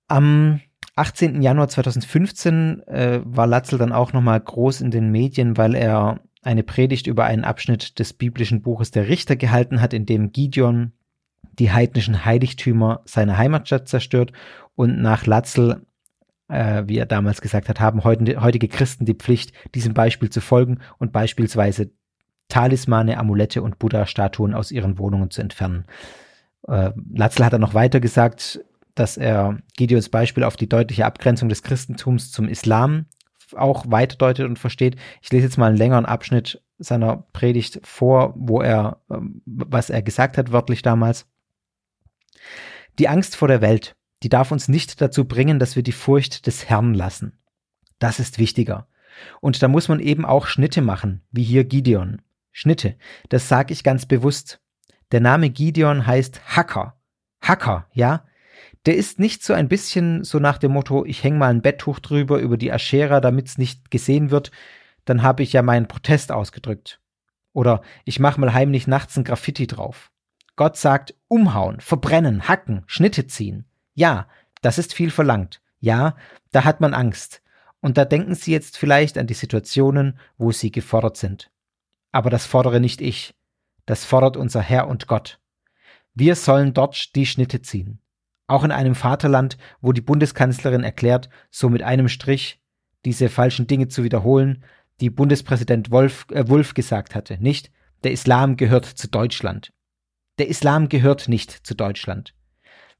[0.08, 0.60] Am
[0.96, 1.42] 18.
[1.42, 6.62] Januar 2015 äh, war Latzel dann auch nochmal groß in den Medien, weil er eine
[6.62, 10.92] Predigt über einen Abschnitt des biblischen Buches der Richter gehalten hat, in dem Gideon
[11.58, 14.32] die heidnischen Heiligtümer seiner Heimatstadt zerstört
[14.74, 15.86] und nach Latzel,
[16.48, 20.78] äh, wie er damals gesagt hat, haben heutige Christen die Pflicht, diesem Beispiel zu folgen
[20.98, 21.90] und beispielsweise
[22.48, 25.84] Talismane, Amulette und Buddha-Statuen aus ihren Wohnungen zu entfernen.
[26.66, 28.60] Äh, Latzel hat dann noch weiter gesagt,
[28.94, 33.06] dass er Gideons Beispiel auf die deutliche Abgrenzung des Christentums zum Islam
[33.56, 34.96] auch weiterdeutet und versteht.
[35.22, 40.02] Ich lese jetzt mal einen längeren Abschnitt seiner Predigt vor, wo er, ähm, was er
[40.02, 41.26] gesagt hat, wörtlich damals.
[42.98, 46.46] Die Angst vor der Welt, die darf uns nicht dazu bringen, dass wir die Furcht
[46.46, 47.38] des Herrn lassen.
[47.98, 48.88] Das ist wichtiger.
[49.40, 52.22] Und da muss man eben auch Schnitte machen, wie hier Gideon.
[52.50, 52.96] Schnitte,
[53.28, 54.60] das sage ich ganz bewusst.
[55.12, 57.00] Der Name Gideon heißt Hacker.
[57.40, 58.26] Hacker, ja?
[58.86, 62.00] Der ist nicht so ein bisschen so nach dem Motto, ich hänge mal ein Betttuch
[62.00, 64.50] drüber über die Aschera, damit es nicht gesehen wird,
[65.04, 67.00] dann habe ich ja meinen Protest ausgedrückt.
[67.52, 70.10] Oder ich mache mal heimlich nachts ein Graffiti drauf.
[70.58, 73.64] Gott sagt umhauen, verbrennen, hacken, Schnitte ziehen.
[73.94, 74.26] Ja,
[74.60, 75.62] das ist viel verlangt.
[75.78, 76.16] Ja,
[76.50, 77.42] da hat man Angst.
[77.80, 81.52] Und da denken Sie jetzt vielleicht an die Situationen, wo Sie gefordert sind.
[82.10, 83.36] Aber das fordere nicht ich.
[83.86, 85.38] Das fordert unser Herr und Gott.
[86.12, 88.00] Wir sollen dort die Schnitte ziehen.
[88.48, 92.60] Auch in einem Vaterland, wo die Bundeskanzlerin erklärt, so mit einem Strich
[93.04, 94.64] diese falschen Dinge zu wiederholen,
[95.00, 97.38] die Bundespräsident Wolf, äh, Wolf gesagt hatte.
[97.40, 97.70] Nicht,
[98.02, 99.72] der Islam gehört zu Deutschland.
[100.38, 102.34] Der Islam gehört nicht zu Deutschland.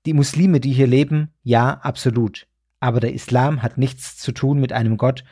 [0.07, 2.47] Die Muslime, die hier leben, ja, absolut.
[2.81, 5.25] Aber der Islam hat nichts zu tun mit einem Gott,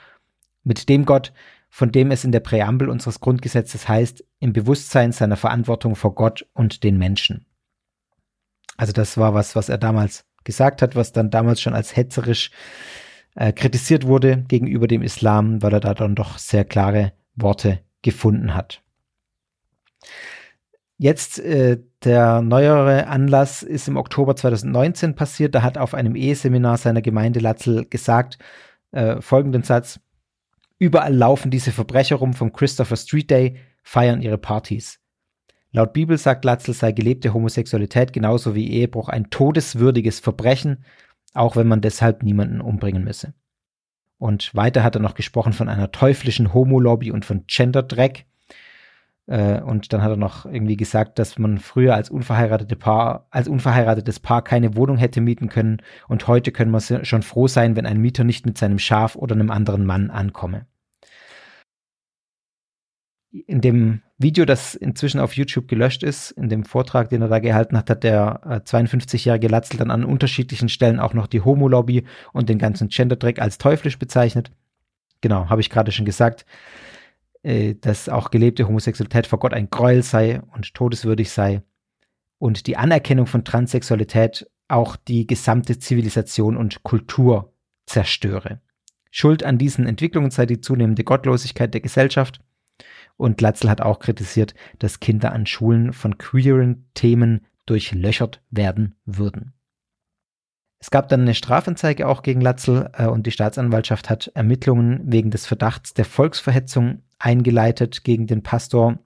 [0.65, 1.33] mit dem Gott,
[1.69, 6.47] von dem es in der Präambel unseres Grundgesetzes heißt, im Bewusstsein seiner Verantwortung vor Gott
[6.53, 7.47] und den Menschen.
[8.77, 12.51] Also das war was, was er damals gesagt hat, was dann damals schon als hetzerisch
[13.35, 18.55] äh, kritisiert wurde gegenüber dem Islam, weil er da dann doch sehr klare Worte gefunden
[18.55, 18.83] hat.
[20.99, 25.55] Jetzt äh, der neuere Anlass ist im Oktober 2019 passiert.
[25.55, 28.39] Da hat auf einem Eheseminar seiner Gemeinde Latzel gesagt
[28.93, 30.01] äh, folgenden Satz:
[30.79, 35.01] Überall laufen diese Verbrecher rum vom Christopher Street Day, feiern ihre Partys.
[35.73, 40.85] Laut Bibel sagt Latzel sei gelebte Homosexualität genauso wie Ehebruch ein todeswürdiges Verbrechen,
[41.35, 43.35] auch wenn man deshalb niemanden umbringen müsse.
[44.17, 48.25] Und weiter hat er noch gesprochen von einer teuflischen Homo-Lobby und von Gender-Dreck.
[49.27, 53.49] Äh, und dann hat er noch irgendwie gesagt, dass man früher als unverheiratete Paar, als
[53.49, 57.87] unverheiratetes Paar keine Wohnung hätte mieten können und heute können wir schon froh sein, wenn
[57.87, 60.67] ein Mieter nicht mit seinem Schaf oder einem anderen Mann ankomme.
[63.33, 67.39] In dem Video, das inzwischen auf YouTube gelöscht ist, in dem Vortrag, den er da
[67.39, 72.05] gehalten hat, hat der äh, 52-jährige Latzel dann an unterschiedlichen Stellen auch noch die Homo-Lobby
[72.33, 74.53] und den ganzen Gender-Dreck als teuflisch bezeichnet.
[75.21, 76.47] Genau, habe ich gerade schon gesagt.
[77.47, 81.63] Äh, dass auch gelebte Homosexualität vor Gott ein Gräuel sei und todeswürdig sei
[82.39, 87.53] und die Anerkennung von Transsexualität auch die gesamte Zivilisation und Kultur
[87.87, 88.61] zerstöre.
[89.13, 92.41] Schuld an diesen Entwicklungen sei die zunehmende Gottlosigkeit der Gesellschaft.
[93.17, 99.53] Und Latzel hat auch kritisiert, dass Kinder an Schulen von queeren Themen durchlöchert werden würden.
[100.79, 105.31] Es gab dann eine Strafanzeige auch gegen Latzel äh, und die Staatsanwaltschaft hat Ermittlungen wegen
[105.31, 108.99] des Verdachts der Volksverhetzung eingeleitet gegen den Pastor.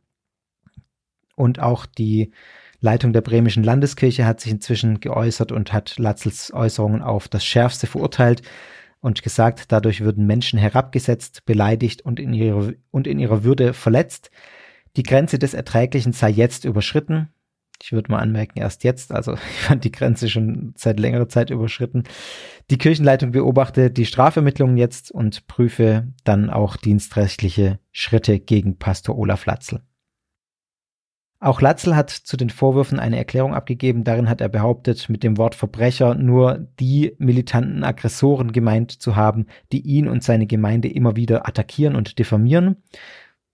[1.37, 2.33] Und auch die
[2.81, 7.87] Leitung der bremischen Landeskirche hat sich inzwischen geäußert und hat Latzels Äußerungen auf das Schärfste
[7.87, 8.43] verurteilt
[9.01, 14.31] und gesagt, dadurch würden Menschen herabgesetzt, beleidigt und in, ihrer, und in ihrer Würde verletzt.
[14.97, 17.29] Die Grenze des Erträglichen sei jetzt überschritten.
[17.83, 21.51] Ich würde mal anmerken, erst jetzt, also ich fand die Grenze schon seit längerer Zeit
[21.51, 22.05] überschritten.
[22.71, 29.47] Die Kirchenleitung beobachte die Strafermittlungen jetzt und prüfe dann auch dienstrechtliche Schritte gegen Pastor Olaf
[29.47, 29.83] Latzel.
[31.43, 34.05] Auch Latzel hat zu den Vorwürfen eine Erklärung abgegeben.
[34.05, 39.47] Darin hat er behauptet, mit dem Wort Verbrecher nur die militanten Aggressoren gemeint zu haben,
[39.73, 42.77] die ihn und seine Gemeinde immer wieder attackieren und diffamieren.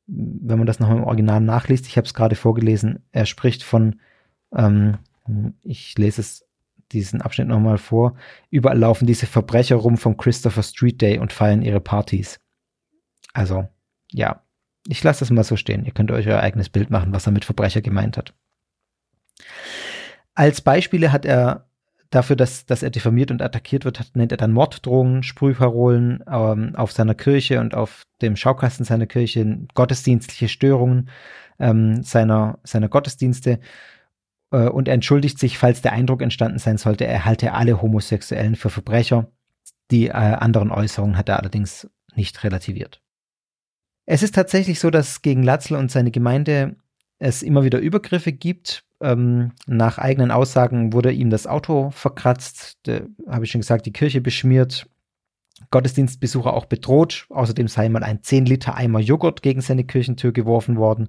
[0.09, 4.01] Wenn man das noch im Original nachliest, ich habe es gerade vorgelesen, er spricht von,
[4.55, 4.99] ähm,
[5.63, 6.47] ich lese es
[6.93, 8.17] diesen Abschnitt nochmal vor,
[8.51, 12.41] überall laufen diese Verbrecher rum vom Christopher Street Day und feiern ihre Partys.
[13.33, 13.69] Also,
[14.13, 14.43] ja,
[14.87, 15.85] ich lasse das mal so stehen.
[15.85, 18.35] Ihr könnt euch euer eigenes Bild machen, was er mit Verbrecher gemeint hat.
[20.35, 21.67] Als Beispiele hat er
[22.11, 26.75] dafür, dass, dass er diffamiert und attackiert wird, hat, nennt er dann Morddrohungen, Sprühparolen ähm,
[26.77, 31.11] auf seiner Kirche und auf dem Schaukasten seiner Kirche, gottesdienstliche Störungen
[31.59, 33.61] ähm, seiner, seiner Gottesdienste.
[34.57, 38.71] Äh, und entschuldigt sich, falls der Eindruck entstanden sein sollte, er halte alle Homosexuellen für
[38.71, 39.31] Verbrecher.
[39.91, 43.03] Die äh, anderen Äußerungen hat er allerdings nicht relativiert.
[44.07, 46.77] Es ist tatsächlich so, dass gegen Latzl und seine Gemeinde
[47.19, 48.85] es immer wieder Übergriffe gibt.
[49.01, 52.79] Ähm, nach eigenen Aussagen wurde ihm das Auto verkratzt,
[53.29, 54.89] habe ich schon gesagt, die Kirche beschmiert,
[55.71, 57.27] Gottesdienstbesucher auch bedroht.
[57.31, 61.09] Außerdem sei mal ein 10 Liter Eimer Joghurt gegen seine Kirchentür geworfen worden.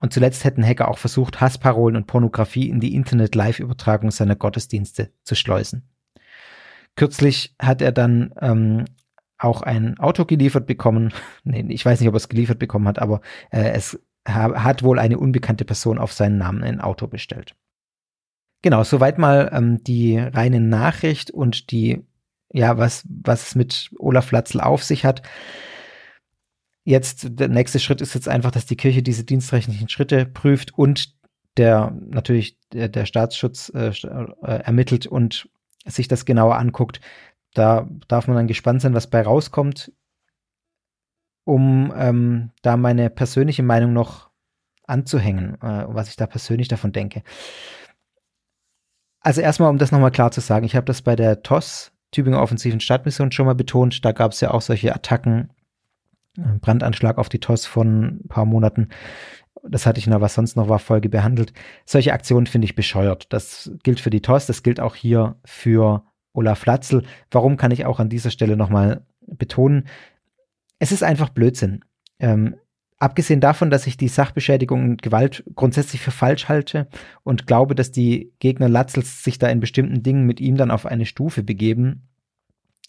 [0.00, 5.34] Und zuletzt hätten Hacker auch versucht, Hassparolen und Pornografie in die Internet-Live-Übertragung seiner Gottesdienste zu
[5.34, 5.88] schleusen.
[6.96, 8.86] Kürzlich hat er dann ähm,
[9.38, 11.12] auch ein Auto geliefert bekommen.
[11.44, 13.20] nee, ich weiß nicht, ob er es geliefert bekommen hat, aber
[13.50, 17.54] äh, es ha hat wohl eine unbekannte Person auf seinen Namen ein Auto bestellt.
[18.62, 22.04] Genau, soweit mal ähm, die reine Nachricht und die,
[22.52, 25.22] ja, was, was es mit Olaf Latzl auf sich hat.
[26.84, 31.14] Jetzt, der nächste Schritt ist jetzt einfach, dass die Kirche diese dienstrechtlichen Schritte prüft und
[31.56, 35.48] der natürlich der, der Staatsschutz äh, äh, ermittelt und
[35.84, 37.00] sich das genauer anguckt,
[37.54, 39.92] da darf man dann gespannt sein, was bei rauskommt,
[41.44, 44.30] um ähm, da meine persönliche Meinung noch
[44.86, 47.22] anzuhängen, äh, was ich da persönlich davon denke.
[49.20, 52.42] Also erstmal, um das nochmal klar zu sagen, ich habe das bei der TOS, Tübinger
[52.42, 54.04] Offensiven Stadtmission, schon mal betont.
[54.04, 55.52] Da gab es ja auch solche Attacken,
[56.36, 58.88] Brandanschlag auf die TOS von ein paar Monaten.
[59.62, 61.52] Das hatte ich in der Was sonst noch war Folge behandelt.
[61.84, 63.32] Solche Aktionen finde ich bescheuert.
[63.32, 67.02] Das gilt für die TOS, das gilt auch hier für Olaf Latzel.
[67.30, 69.86] Warum kann ich auch an dieser Stelle nochmal betonen?
[70.78, 71.84] Es ist einfach Blödsinn.
[72.18, 72.56] Ähm,
[72.98, 76.88] abgesehen davon, dass ich die Sachbeschädigung und Gewalt grundsätzlich für falsch halte
[77.22, 80.86] und glaube, dass die Gegner Latzels sich da in bestimmten Dingen mit ihm dann auf
[80.86, 82.09] eine Stufe begeben,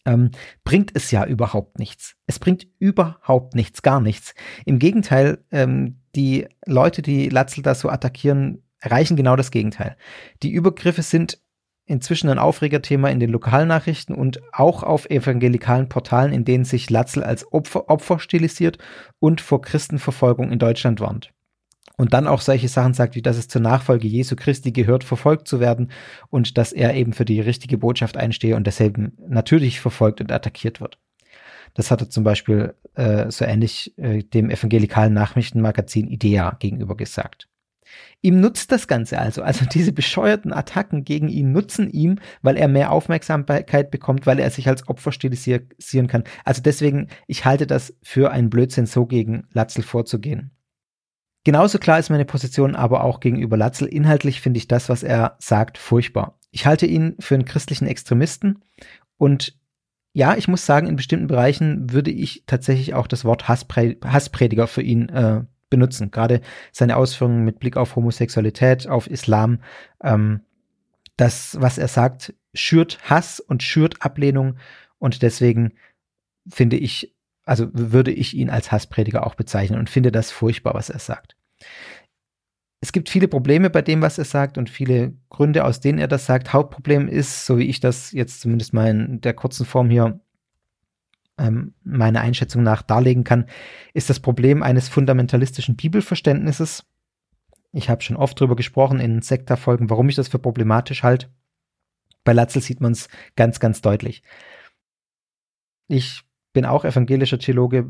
[0.05, 0.31] ähm,
[0.63, 2.15] bringt es ja überhaupt nichts.
[2.27, 4.33] Es bringt überhaupt nichts, gar nichts.
[4.65, 9.95] Im Gegenteil, ähm, die Leute, die Latzel da so attackieren, erreichen genau das Gegenteil.
[10.43, 11.39] Die Übergriffe sind
[11.85, 17.23] inzwischen ein Aufregerthema in den Lokalnachrichten und auch auf evangelikalen Portalen, in denen sich Latzel
[17.23, 18.77] als Opfer, Opfer stilisiert
[19.19, 21.33] und vor Christenverfolgung in Deutschland warnt.
[22.01, 25.47] Und dann auch solche Sachen sagt, wie dass es zur Nachfolge Jesu Christi gehört, verfolgt
[25.47, 25.91] zu werden
[26.31, 28.97] und dass er eben für die richtige Botschaft einstehe und deshalb
[29.29, 30.97] natürlich verfolgt und attackiert wird.
[31.75, 37.47] Das hat er zum Beispiel äh, so ähnlich äh, dem evangelikalen Nachrichtenmagazin Idea gegenüber gesagt.
[38.23, 39.43] Ihm nutzt das Ganze also.
[39.43, 44.49] Also diese bescheuerten Attacken gegen ihn nutzen ihm, weil er mehr Aufmerksamkeit bekommt, weil er
[44.49, 46.23] sich als Opfer stilisieren kann.
[46.45, 50.49] Also deswegen, ich halte das für einen Blödsinn, so gegen Latzel vorzugehen.
[51.43, 53.87] Genauso klar ist meine Position aber auch gegenüber Latzel.
[53.87, 56.37] Inhaltlich finde ich das, was er sagt, furchtbar.
[56.51, 58.63] Ich halte ihn für einen christlichen Extremisten
[59.17, 59.57] und
[60.13, 64.67] ja, ich muss sagen, in bestimmten Bereichen würde ich tatsächlich auch das Wort Hasspre Hassprediger
[64.67, 66.11] für ihn äh, benutzen.
[66.11, 66.41] Gerade
[66.73, 69.59] seine Ausführungen mit Blick auf Homosexualität, auf Islam,
[70.03, 70.41] ähm,
[71.15, 74.57] das, was er sagt, schürt Hass und schürt Ablehnung
[74.99, 75.73] und deswegen
[76.47, 77.15] finde ich,
[77.45, 81.35] also würde ich ihn als Hassprediger auch bezeichnen und finde das furchtbar, was er sagt.
[82.81, 86.07] Es gibt viele Probleme bei dem, was er sagt und viele Gründe, aus denen er
[86.07, 86.51] das sagt.
[86.51, 90.19] Hauptproblem ist, so wie ich das jetzt zumindest mal in der kurzen Form hier
[91.37, 93.45] ähm, meiner Einschätzung nach darlegen kann,
[93.93, 96.85] ist das Problem eines fundamentalistischen Bibelverständnisses.
[97.71, 101.29] Ich habe schon oft darüber gesprochen in Sektorfolgen, warum ich das für problematisch halte.
[102.23, 104.23] Bei Latzel sieht man es ganz, ganz deutlich.
[105.87, 106.23] Ich
[106.53, 107.89] bin auch evangelischer Theologe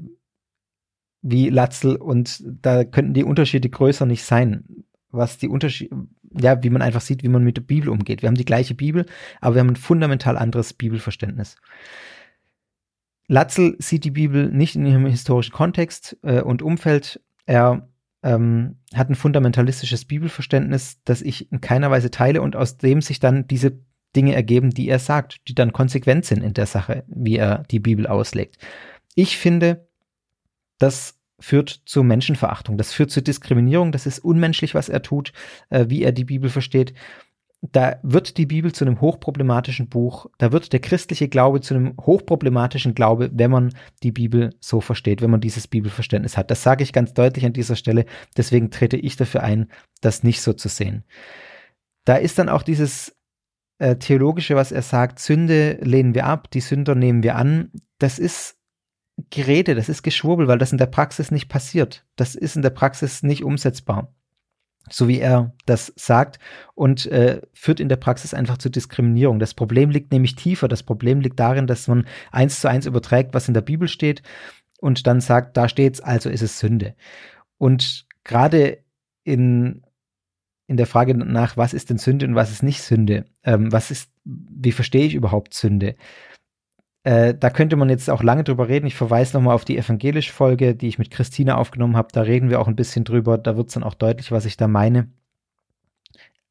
[1.22, 4.86] wie Latzel und da könnten die Unterschiede größer nicht sein.
[5.12, 5.96] Was die Unterschiede,
[6.40, 8.22] ja, wie man einfach sieht, wie man mit der Bibel umgeht.
[8.22, 9.06] Wir haben die gleiche Bibel,
[9.42, 11.58] aber wir haben ein fundamental anderes Bibelverständnis.
[13.28, 17.22] Latzel sieht die Bibel nicht in ihrem historischen Kontext äh, und Umfeld.
[17.46, 17.90] Er
[18.24, 23.20] ähm, hat ein fundamentalistisches Bibelverständnis, das ich in keiner Weise teile und aus dem sich
[23.20, 23.80] dann diese
[24.16, 27.80] Dinge ergeben, die er sagt, die dann konsequent sind in der Sache, wie er die
[27.80, 28.58] Bibel auslegt.
[29.16, 29.88] Ich finde,
[30.78, 32.78] das führt zu Menschenverachtung.
[32.78, 33.92] Das führt zu Diskriminierung.
[33.92, 35.34] Das ist unmenschlich, was er tut,
[35.70, 36.94] äh, wie er die Bibel versteht.
[37.62, 40.26] Da wird die Bibel zu einem hochproblematischen Buch.
[40.40, 45.22] Da wird der christliche Glaube zu einem hochproblematischen Glaube, wenn man die Bibel so versteht,
[45.22, 46.50] wenn man dieses Bibelverständnis hat.
[46.50, 48.06] Das sage ich ganz deutlich an dieser Stelle.
[48.36, 49.68] Deswegen trete ich dafür ein,
[50.02, 51.04] das nicht so zu sehen.
[52.04, 53.16] Da ist dann auch dieses
[53.82, 57.72] äh, theologische, was er sagt, Sünde lehnen wir ab, die Sünder nehmen wir an.
[57.98, 58.56] Das ist
[59.32, 62.06] Gerede, das ist Geschwurbel, weil das in der Praxis nicht passiert.
[62.16, 64.14] Das ist in der Praxis nicht umsetzbar.
[64.88, 66.38] So wie er das sagt
[66.76, 69.40] und äh, führt in der Praxis einfach zu Diskriminierung.
[69.40, 70.68] Das Problem liegt nämlich tiefer.
[70.68, 74.22] Das Problem liegt darin, dass man eins zu eins überträgt, was in der Bibel steht
[74.80, 76.94] und dann sagt, da steht's, also ist es Sünde.
[77.58, 78.78] Und gerade
[79.24, 79.82] in
[80.72, 83.26] in der Frage nach, was ist denn Sünde und was ist nicht Sünde?
[83.44, 85.96] Ähm, was ist, wie verstehe ich überhaupt Sünde?
[87.04, 88.88] Äh, da könnte man jetzt auch lange drüber reden.
[88.88, 92.10] Ich verweise nochmal auf die evangelische Folge, die ich mit Christina aufgenommen habe.
[92.12, 93.38] Da reden wir auch ein bisschen drüber.
[93.38, 95.10] Da wird es dann auch deutlich, was ich da meine.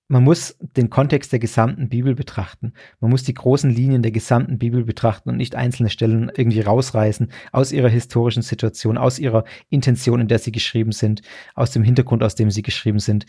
[0.09, 2.73] Man muss den Kontext der gesamten Bibel betrachten.
[2.99, 7.31] Man muss die großen Linien der gesamten Bibel betrachten und nicht einzelne Stellen irgendwie rausreißen
[7.53, 11.23] aus ihrer historischen Situation, aus ihrer Intention, in der sie geschrieben sind,
[11.55, 13.25] aus dem Hintergrund, aus dem sie geschrieben sind.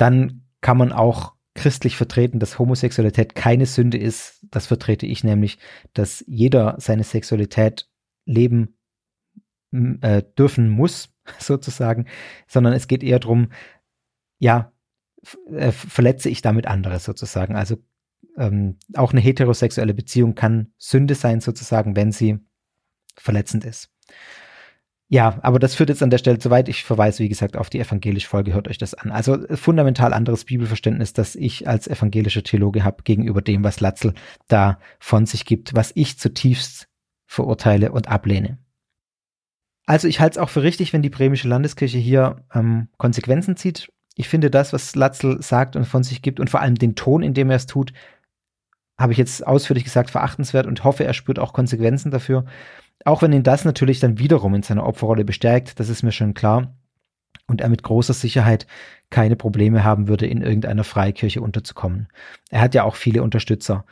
[0.00, 4.46] Dann kann man auch christlich vertreten, dass Homosexualität keine Sünde ist.
[4.50, 5.58] Das vertrete ich nämlich,
[5.92, 7.86] dass jeder seine Sexualität
[8.24, 8.78] leben
[9.72, 12.06] äh, dürfen muss, sozusagen,
[12.46, 13.50] sondern es geht eher darum,
[14.38, 14.72] ja,
[15.52, 17.54] äh, verletze ich damit andere sozusagen.
[17.54, 17.76] Also
[18.38, 22.38] ähm, auch eine heterosexuelle Beziehung kann Sünde sein, sozusagen, wenn sie
[23.16, 23.92] verletzend ist.
[25.12, 26.68] Ja, aber das führt jetzt an der Stelle zu weit.
[26.68, 28.54] Ich verweise, wie gesagt, auf die evangelische Folge.
[28.54, 29.10] Hört euch das an.
[29.10, 34.14] Also äh, fundamental anderes Bibelverständnis, das ich als evangelischer Theologe habe gegenüber dem, was Latzel
[34.46, 36.86] da von sich gibt, was ich zutiefst
[37.26, 38.58] verurteile und ablehne.
[39.84, 43.90] Also ich halte es auch für richtig, wenn die bremische Landeskirche hier ähm, Konsequenzen zieht.
[44.14, 47.24] Ich finde das, was Latzel sagt und von sich gibt und vor allem den Ton,
[47.24, 47.92] in dem er es tut,
[48.96, 52.44] habe ich jetzt ausführlich gesagt, verachtenswert und hoffe, er spürt auch Konsequenzen dafür.
[53.04, 56.34] Auch wenn ihn das natürlich dann wiederum in seiner Opferrolle bestärkt, das ist mir schon
[56.34, 56.74] klar.
[57.46, 58.66] Und er mit großer Sicherheit
[59.08, 62.08] keine Probleme haben würde, in irgendeiner Freikirche unterzukommen.
[62.50, 63.84] Er hat ja auch viele Unterstützer.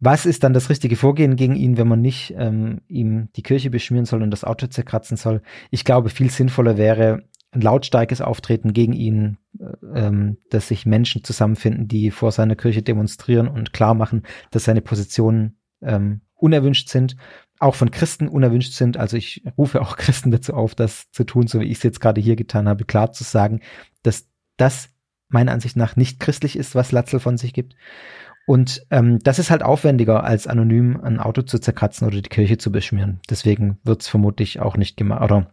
[0.00, 3.70] Was ist dann das richtige Vorgehen gegen ihn, wenn man nicht ähm, ihm die Kirche
[3.70, 5.42] beschmieren soll und das Auto zerkratzen soll?
[5.70, 7.22] Ich glaube, viel sinnvoller wäre
[7.52, 12.82] ein lautstarkes Auftreten gegen ihn, äh, ähm, dass sich Menschen zusammenfinden, die vor seiner Kirche
[12.82, 17.16] demonstrieren und klar machen, dass seine Positionen ähm, unerwünscht sind,
[17.58, 18.96] auch von Christen unerwünscht sind.
[18.96, 22.00] Also ich rufe auch Christen dazu auf, das zu tun, so wie ich es jetzt
[22.00, 23.60] gerade hier getan habe, klar zu sagen,
[24.02, 24.90] dass das
[25.28, 27.74] meiner Ansicht nach nicht christlich ist, was Latzel von sich gibt.
[28.46, 32.58] Und ähm, das ist halt aufwendiger, als anonym ein Auto zu zerkratzen oder die Kirche
[32.58, 33.20] zu beschmieren.
[33.30, 35.22] Deswegen wird es vermutlich auch nicht gemacht.
[35.22, 35.52] Oder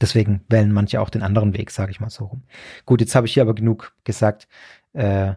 [0.00, 2.42] deswegen wählen manche auch den anderen Weg, sage ich mal so rum.
[2.84, 4.48] Gut, jetzt habe ich hier aber genug gesagt.
[4.92, 5.34] Äh,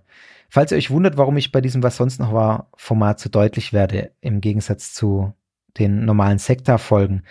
[0.54, 3.74] Falls ihr euch wundert, warum ich bei diesem Was sonst noch war Format so deutlich
[3.74, 5.34] werde, im Gegensatz zu
[5.80, 7.24] den normalen Sekta-Folgen,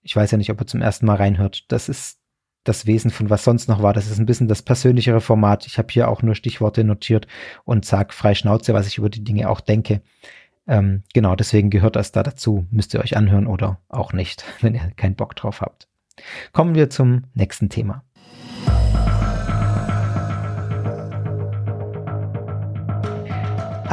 [0.00, 2.20] ich weiß ja nicht, ob ihr zum ersten Mal reinhört, das ist
[2.62, 3.92] das Wesen von was sonst noch war.
[3.92, 5.66] Das ist ein bisschen das persönlichere Format.
[5.66, 7.26] Ich habe hier auch nur Stichworte notiert
[7.66, 10.00] und sag frei Schnauze, was ich über die Dinge auch denke.
[10.66, 12.64] Ähm, genau, deswegen gehört das da dazu.
[12.70, 15.86] Müsst ihr euch anhören oder auch nicht, wenn ihr keinen Bock drauf habt.
[16.54, 18.04] Kommen wir zum nächsten Thema.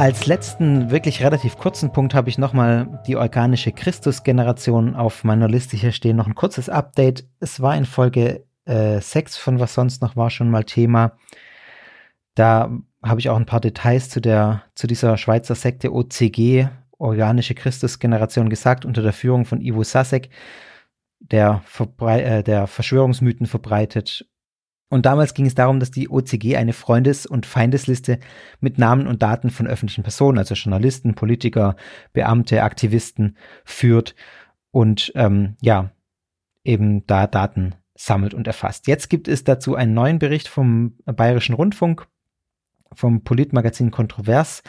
[0.02, 5.76] Als letzten, wirklich relativ kurzen Punkt habe ich nochmal die organische Christus-Generation auf meiner Liste
[5.76, 6.16] hier stehen.
[6.16, 7.24] Noch ein kurzes Update.
[7.38, 11.12] Es war in Folge äh, 6 von was sonst noch war schon mal Thema.
[12.34, 16.66] Da habe ich auch ein paar Details zu der, zu dieser Schweizer Sekte OCG,
[16.98, 20.30] organische Christus-Generation gesagt, unter der Führung von Ivo Sasek,
[21.20, 21.62] der,
[22.00, 24.26] äh, der Verschwörungsmythen verbreitet
[24.92, 28.18] und damals ging es darum, dass die OCG eine Freundes- und Feindesliste
[28.60, 31.76] mit Namen und Daten von öffentlichen Personen, also Journalisten, Politiker,
[32.12, 34.14] Beamte, Aktivisten führt
[34.70, 35.92] und ähm, ja,
[36.62, 38.86] eben da Daten sammelt und erfasst.
[38.86, 42.06] Jetzt gibt es dazu einen neuen Bericht vom Bayerischen Rundfunk,
[42.92, 44.62] vom Politmagazin Kontrovers,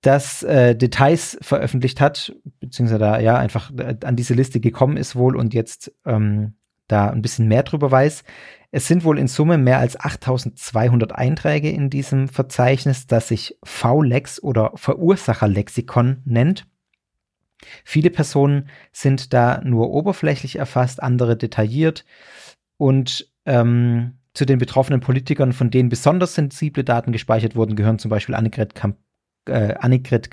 [0.00, 5.14] das äh, Details veröffentlicht hat, beziehungsweise da ja einfach äh, an diese Liste gekommen ist
[5.14, 6.54] wohl und jetzt ähm,
[6.92, 8.24] da ein bisschen mehr drüber weiß.
[8.70, 14.42] Es sind wohl in Summe mehr als 8200 Einträge in diesem Verzeichnis, das sich V-Lex
[14.42, 16.66] oder Verursacherlexikon nennt.
[17.84, 22.04] Viele Personen sind da nur oberflächlich erfasst, andere detailliert.
[22.76, 28.08] Und ähm, zu den betroffenen Politikern, von denen besonders sensible Daten gespeichert wurden, gehören zum
[28.08, 28.96] Beispiel Annegret, Kamp,
[29.46, 30.30] äh, Annegret,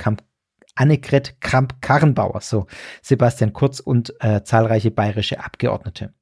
[1.42, 2.68] Kramp-Karrenbauer, so
[3.02, 6.14] Sebastian Kurz und äh, zahlreiche bayerische Abgeordnete.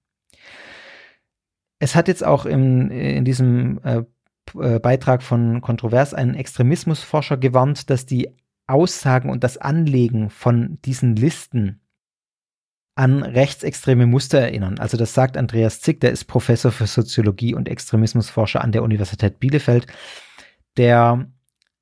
[1.80, 4.04] Es hat jetzt auch im, in diesem äh,
[4.60, 8.30] äh, Beitrag von Kontrovers einen Extremismusforscher gewarnt, dass die
[8.68, 11.82] Aussagen und das Anlegen von diesen Listen
[12.96, 14.80] an rechtsextreme Muster erinnern.
[14.80, 19.40] Also das sagt Andreas Zick, der ist Professor für Soziologie und Extremismusforscher an der Universität
[19.40, 19.86] Bielefeld.
[20.78, 21.28] Der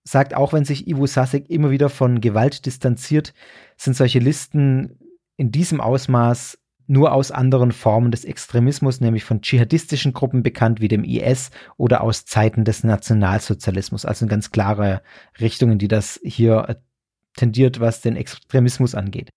[0.03, 3.33] sagt, auch wenn sich Ivo Sasek immer wieder von Gewalt distanziert,
[3.77, 4.99] sind solche Listen
[5.37, 10.87] in diesem Ausmaß nur aus anderen Formen des Extremismus, nämlich von dschihadistischen Gruppen bekannt wie
[10.87, 14.05] dem IS oder aus Zeiten des Nationalsozialismus.
[14.05, 15.01] Also ganz klare
[15.39, 16.75] Richtung, in die das hier äh,
[17.35, 19.29] tendiert, was den Extremismus angeht.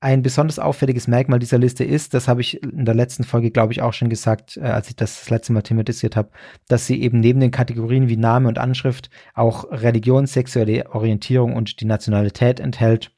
[0.00, 3.72] Ein besonders auffälliges Merkmal dieser Liste ist, das habe ich in der letzten Folge, glaube
[3.72, 6.30] ich, auch schon gesagt, äh, als ich das, das letzte Mal thematisiert habe,
[6.68, 11.80] dass sie eben neben den Kategorien wie Name und Anschrift auch Religion, sexuelle Orientierung und
[11.80, 13.10] die Nationalität enthält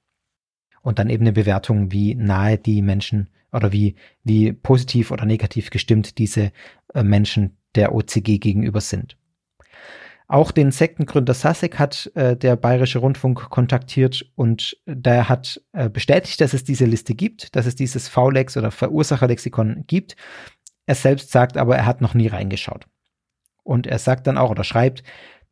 [0.81, 3.95] und dann eben eine Bewertung, wie nahe die Menschen oder wie,
[4.25, 6.53] wie positiv oder negativ gestimmt diese
[6.95, 9.17] äh, Menschen der OCG gegenüber sind.
[10.31, 16.41] Auch den Sektengründer Sasek hat äh, der Bayerische Rundfunk kontaktiert und der hat äh, bestätigt,
[16.41, 20.15] dass es diese Liste gibt, dass es dieses V-Lex oder Verursacherlexikon gibt.
[20.87, 22.87] Er selbst sagt aber, er hat noch nie reingeschaut.
[23.65, 25.03] Und er sagt dann auch oder schreibt,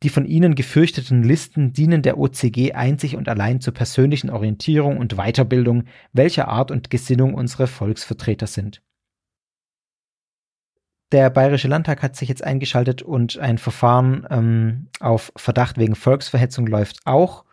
[0.03, 5.17] die von Ihnen gefürchteten Listen dienen der OCG einzig und allein zur persönlichen Orientierung und
[5.17, 8.81] Weiterbildung, welcher Art und Gesinnung unsere Volksvertreter sind.
[11.11, 16.67] Der Bayerische Landtag hat sich jetzt eingeschaltet und ein Verfahren ähm, auf Verdacht wegen Volksverhetzung
[16.67, 17.45] läuft auch.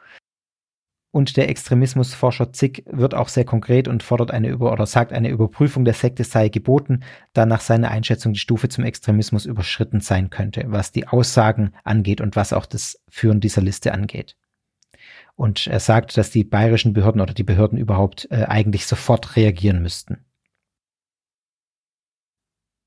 [1.16, 5.30] Und der Extremismusforscher Zick wird auch sehr konkret und fordert eine Über oder sagt, eine
[5.30, 10.28] Überprüfung der Sekte sei geboten, da nach seiner Einschätzung die Stufe zum Extremismus überschritten sein
[10.28, 14.36] könnte, was die Aussagen angeht und was auch das Führen dieser Liste angeht.
[15.36, 19.80] Und er sagt, dass die bayerischen Behörden oder die Behörden überhaupt äh, eigentlich sofort reagieren
[19.80, 20.18] müssten.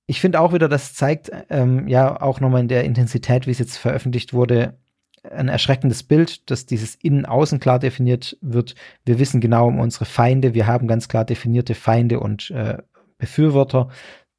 [0.06, 3.58] Ich finde auch wieder, das zeigt ähm, ja auch nochmal in der Intensität, wie es
[3.58, 4.78] jetzt veröffentlicht wurde,
[5.24, 8.76] ein erschreckendes Bild, dass dieses Innen-Außen klar definiert wird.
[9.06, 10.54] Wir wissen genau um unsere Feinde.
[10.54, 12.78] Wir haben ganz klar definierte Feinde und äh,
[13.18, 13.90] Befürworter.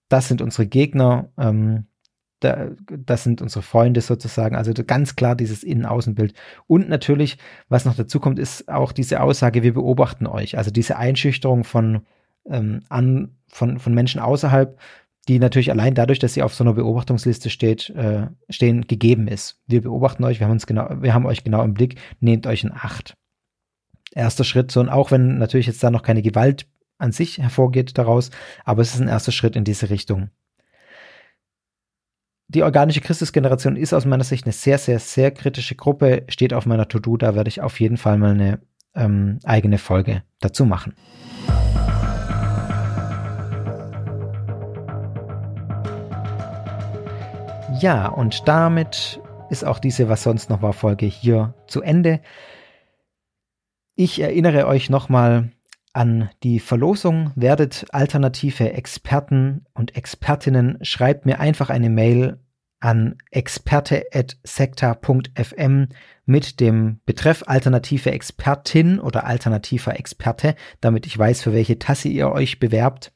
[0.09, 1.31] Das sind unsere Gegner.
[1.39, 1.87] Ähm,
[2.41, 4.57] da, das sind unsere Freunde sozusagen.
[4.57, 6.35] Also ganz klar dieses Innen-Außen-Bild.
[6.67, 10.57] Und natürlich, was noch dazu kommt, ist auch diese Aussage, wir beobachten euch.
[10.57, 12.07] Also diese Einschüchterung von,
[12.47, 14.79] ähm, an, von, von Menschen außerhalb
[15.29, 19.61] die natürlich allein dadurch, dass sie auf so einer Beobachtungsliste steht, äh, stehen, gegeben ist.
[19.67, 22.65] Wir beobachten euch, wir haben uns genau, wir haben euch genau im Blick, nehmt euch
[22.65, 23.17] in Acht.
[24.13, 26.67] Erster Schritt, so und auch wenn natürlich jetzt da noch keine Gewalt
[26.99, 28.31] an sich hervorgeht daraus,
[28.65, 30.31] aber es ist ein erster Schritt in diese Richtung.
[32.49, 36.67] Die organische Christusgeneration ist aus meiner Sicht eine sehr, sehr, sehr kritische Gruppe, steht auf
[36.67, 38.61] meiner To-Do, da werde ich auf jeden Fall mal eine
[38.97, 40.95] ähm, eigene Folge dazu machen.
[47.81, 52.21] Ja, und damit ist auch diese Was sonst noch war Folge hier zu Ende.
[53.95, 55.53] Ich erinnere euch nochmal
[55.95, 57.33] an die Verlosung.
[57.37, 60.77] Werdet alternative Experten und Expertinnen.
[60.83, 62.39] Schreibt mir einfach eine Mail
[62.81, 65.89] an experte.sekta.fm
[66.27, 72.31] mit dem Betreff alternative Expertin oder alternativer Experte, damit ich weiß, für welche Tasse ihr
[72.31, 73.15] euch bewerbt.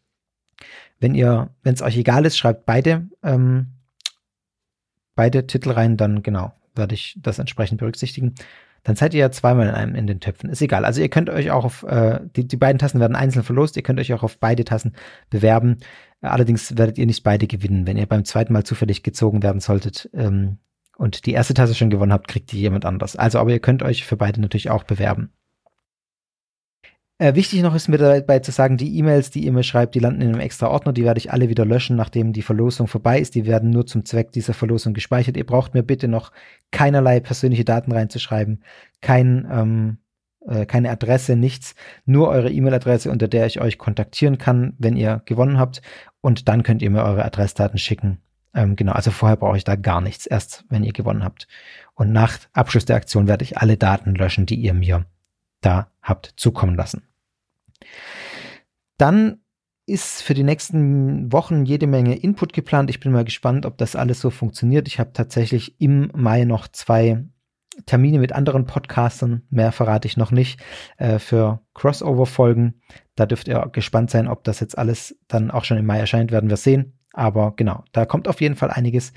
[1.00, 3.73] Wenn ihr, wenn es euch egal ist, schreibt beide ähm,
[5.14, 8.34] beide Titel rein, dann genau, werde ich das entsprechend berücksichtigen.
[8.82, 10.50] Dann seid ihr ja zweimal in einem in den Töpfen.
[10.50, 10.84] Ist egal.
[10.84, 13.82] Also ihr könnt euch auch auf, äh, die, die beiden Tassen werden einzeln verlost, ihr
[13.82, 14.94] könnt euch auch auf beide Tassen
[15.30, 15.78] bewerben.
[16.20, 17.86] Allerdings werdet ihr nicht beide gewinnen.
[17.86, 20.58] Wenn ihr beim zweiten Mal zufällig gezogen werden solltet ähm,
[20.96, 23.16] und die erste Tasse schon gewonnen habt, kriegt die jemand anders.
[23.16, 25.30] Also, aber ihr könnt euch für beide natürlich auch bewerben.
[27.18, 30.00] Äh, wichtig noch ist mir dabei zu sagen, die E-Mails, die ihr mir schreibt, die
[30.00, 33.20] landen in einem extra Ordner, die werde ich alle wieder löschen, nachdem die Verlosung vorbei
[33.20, 33.36] ist.
[33.36, 35.36] Die werden nur zum Zweck dieser Verlosung gespeichert.
[35.36, 36.32] Ihr braucht mir bitte noch
[36.72, 38.64] keinerlei persönliche Daten reinzuschreiben,
[39.00, 39.98] kein, ähm,
[40.48, 45.22] äh, keine Adresse, nichts, nur eure E-Mail-Adresse, unter der ich euch kontaktieren kann, wenn ihr
[45.24, 45.82] gewonnen habt.
[46.20, 48.18] Und dann könnt ihr mir eure Adressdaten schicken.
[48.54, 51.46] Ähm, genau, also vorher brauche ich da gar nichts, erst wenn ihr gewonnen habt.
[51.94, 55.06] Und nach Abschluss der Aktion werde ich alle Daten löschen, die ihr mir
[55.64, 57.08] da habt zukommen lassen.
[58.98, 59.40] Dann
[59.86, 62.88] ist für die nächsten Wochen jede Menge Input geplant.
[62.88, 64.88] Ich bin mal gespannt, ob das alles so funktioniert.
[64.88, 67.24] Ich habe tatsächlich im Mai noch zwei
[67.86, 70.60] Termine mit anderen Podcastern, mehr verrate ich noch nicht,
[70.96, 72.80] äh, für Crossover-Folgen.
[73.16, 76.30] Da dürft ihr gespannt sein, ob das jetzt alles dann auch schon im Mai erscheint,
[76.30, 76.98] werden wir sehen.
[77.12, 79.12] Aber genau, da kommt auf jeden Fall einiges.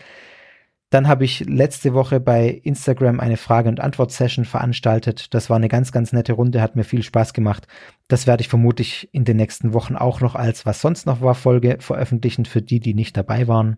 [0.90, 5.34] Dann habe ich letzte Woche bei Instagram eine Frage- und Antwort-Session veranstaltet.
[5.34, 7.68] Das war eine ganz, ganz nette Runde, hat mir viel Spaß gemacht.
[8.08, 11.36] Das werde ich vermutlich in den nächsten Wochen auch noch als Was sonst noch war
[11.36, 13.78] Folge veröffentlichen für die, die nicht dabei waren,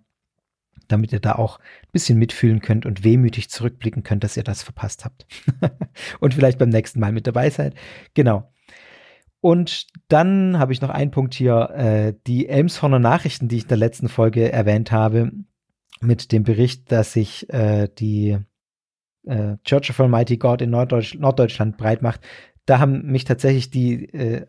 [0.88, 4.62] damit ihr da auch ein bisschen mitfühlen könnt und wehmütig zurückblicken könnt, dass ihr das
[4.62, 5.26] verpasst habt.
[6.20, 7.74] und vielleicht beim nächsten Mal mit dabei seid.
[8.14, 8.54] Genau.
[9.42, 13.70] Und dann habe ich noch einen Punkt hier, äh, die Elmshorner Nachrichten, die ich in
[13.70, 15.32] der letzten Folge erwähnt habe
[16.02, 18.38] mit dem Bericht, dass sich äh, die
[19.26, 22.22] äh, Church of Almighty God in Norddeutsch Norddeutschland breit macht.
[22.66, 24.46] Da haben mich tatsächlich die äh,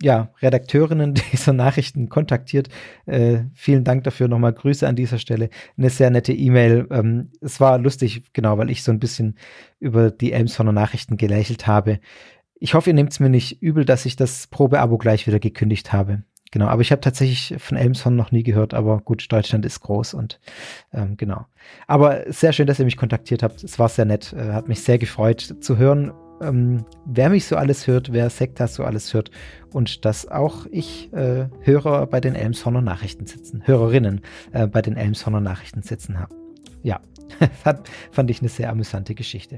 [0.00, 2.68] ja, Redakteurinnen dieser Nachrichten kontaktiert.
[3.06, 4.28] Äh, vielen Dank dafür.
[4.28, 5.50] Nochmal Grüße an dieser Stelle.
[5.76, 6.86] Eine sehr nette E-Mail.
[6.90, 9.36] Ähm, es war lustig, genau, weil ich so ein bisschen
[9.80, 12.00] über die Elmshorner Nachrichten gelächelt habe.
[12.54, 15.92] Ich hoffe, ihr nehmt es mir nicht übel, dass ich das Probeabo gleich wieder gekündigt
[15.92, 16.22] habe.
[16.52, 20.12] Genau, aber ich habe tatsächlich von Elmshorn noch nie gehört, aber gut, Deutschland ist groß
[20.12, 20.38] und
[20.92, 21.46] ähm, genau.
[21.86, 23.64] Aber sehr schön, dass ihr mich kontaktiert habt.
[23.64, 27.56] Es war sehr nett, äh, hat mich sehr gefreut zu hören, ähm, wer mich so
[27.56, 29.30] alles hört, wer Sektas so alles hört
[29.72, 34.20] und dass auch ich äh, Hörer bei den Elmshorner Nachrichten sitzen, Hörerinnen
[34.52, 36.34] äh, bei den Elmshorner Nachrichten sitzen habe.
[36.82, 37.00] Ja,
[38.10, 39.56] fand ich eine sehr amüsante Geschichte.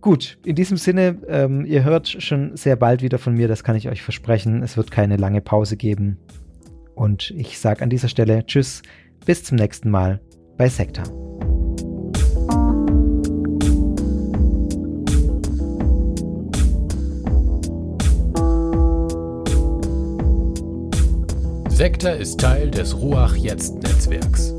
[0.00, 3.76] Gut, in diesem Sinne, ähm, ihr hört schon sehr bald wieder von mir, das kann
[3.76, 4.62] ich euch versprechen.
[4.62, 6.16] Es wird keine lange Pause geben.
[6.94, 8.80] Und ich sage an dieser Stelle Tschüss,
[9.26, 10.20] bis zum nächsten Mal
[10.56, 11.02] bei Sekta.
[21.68, 24.54] Sekta ist Teil des Ruach Jetzt Netzwerks.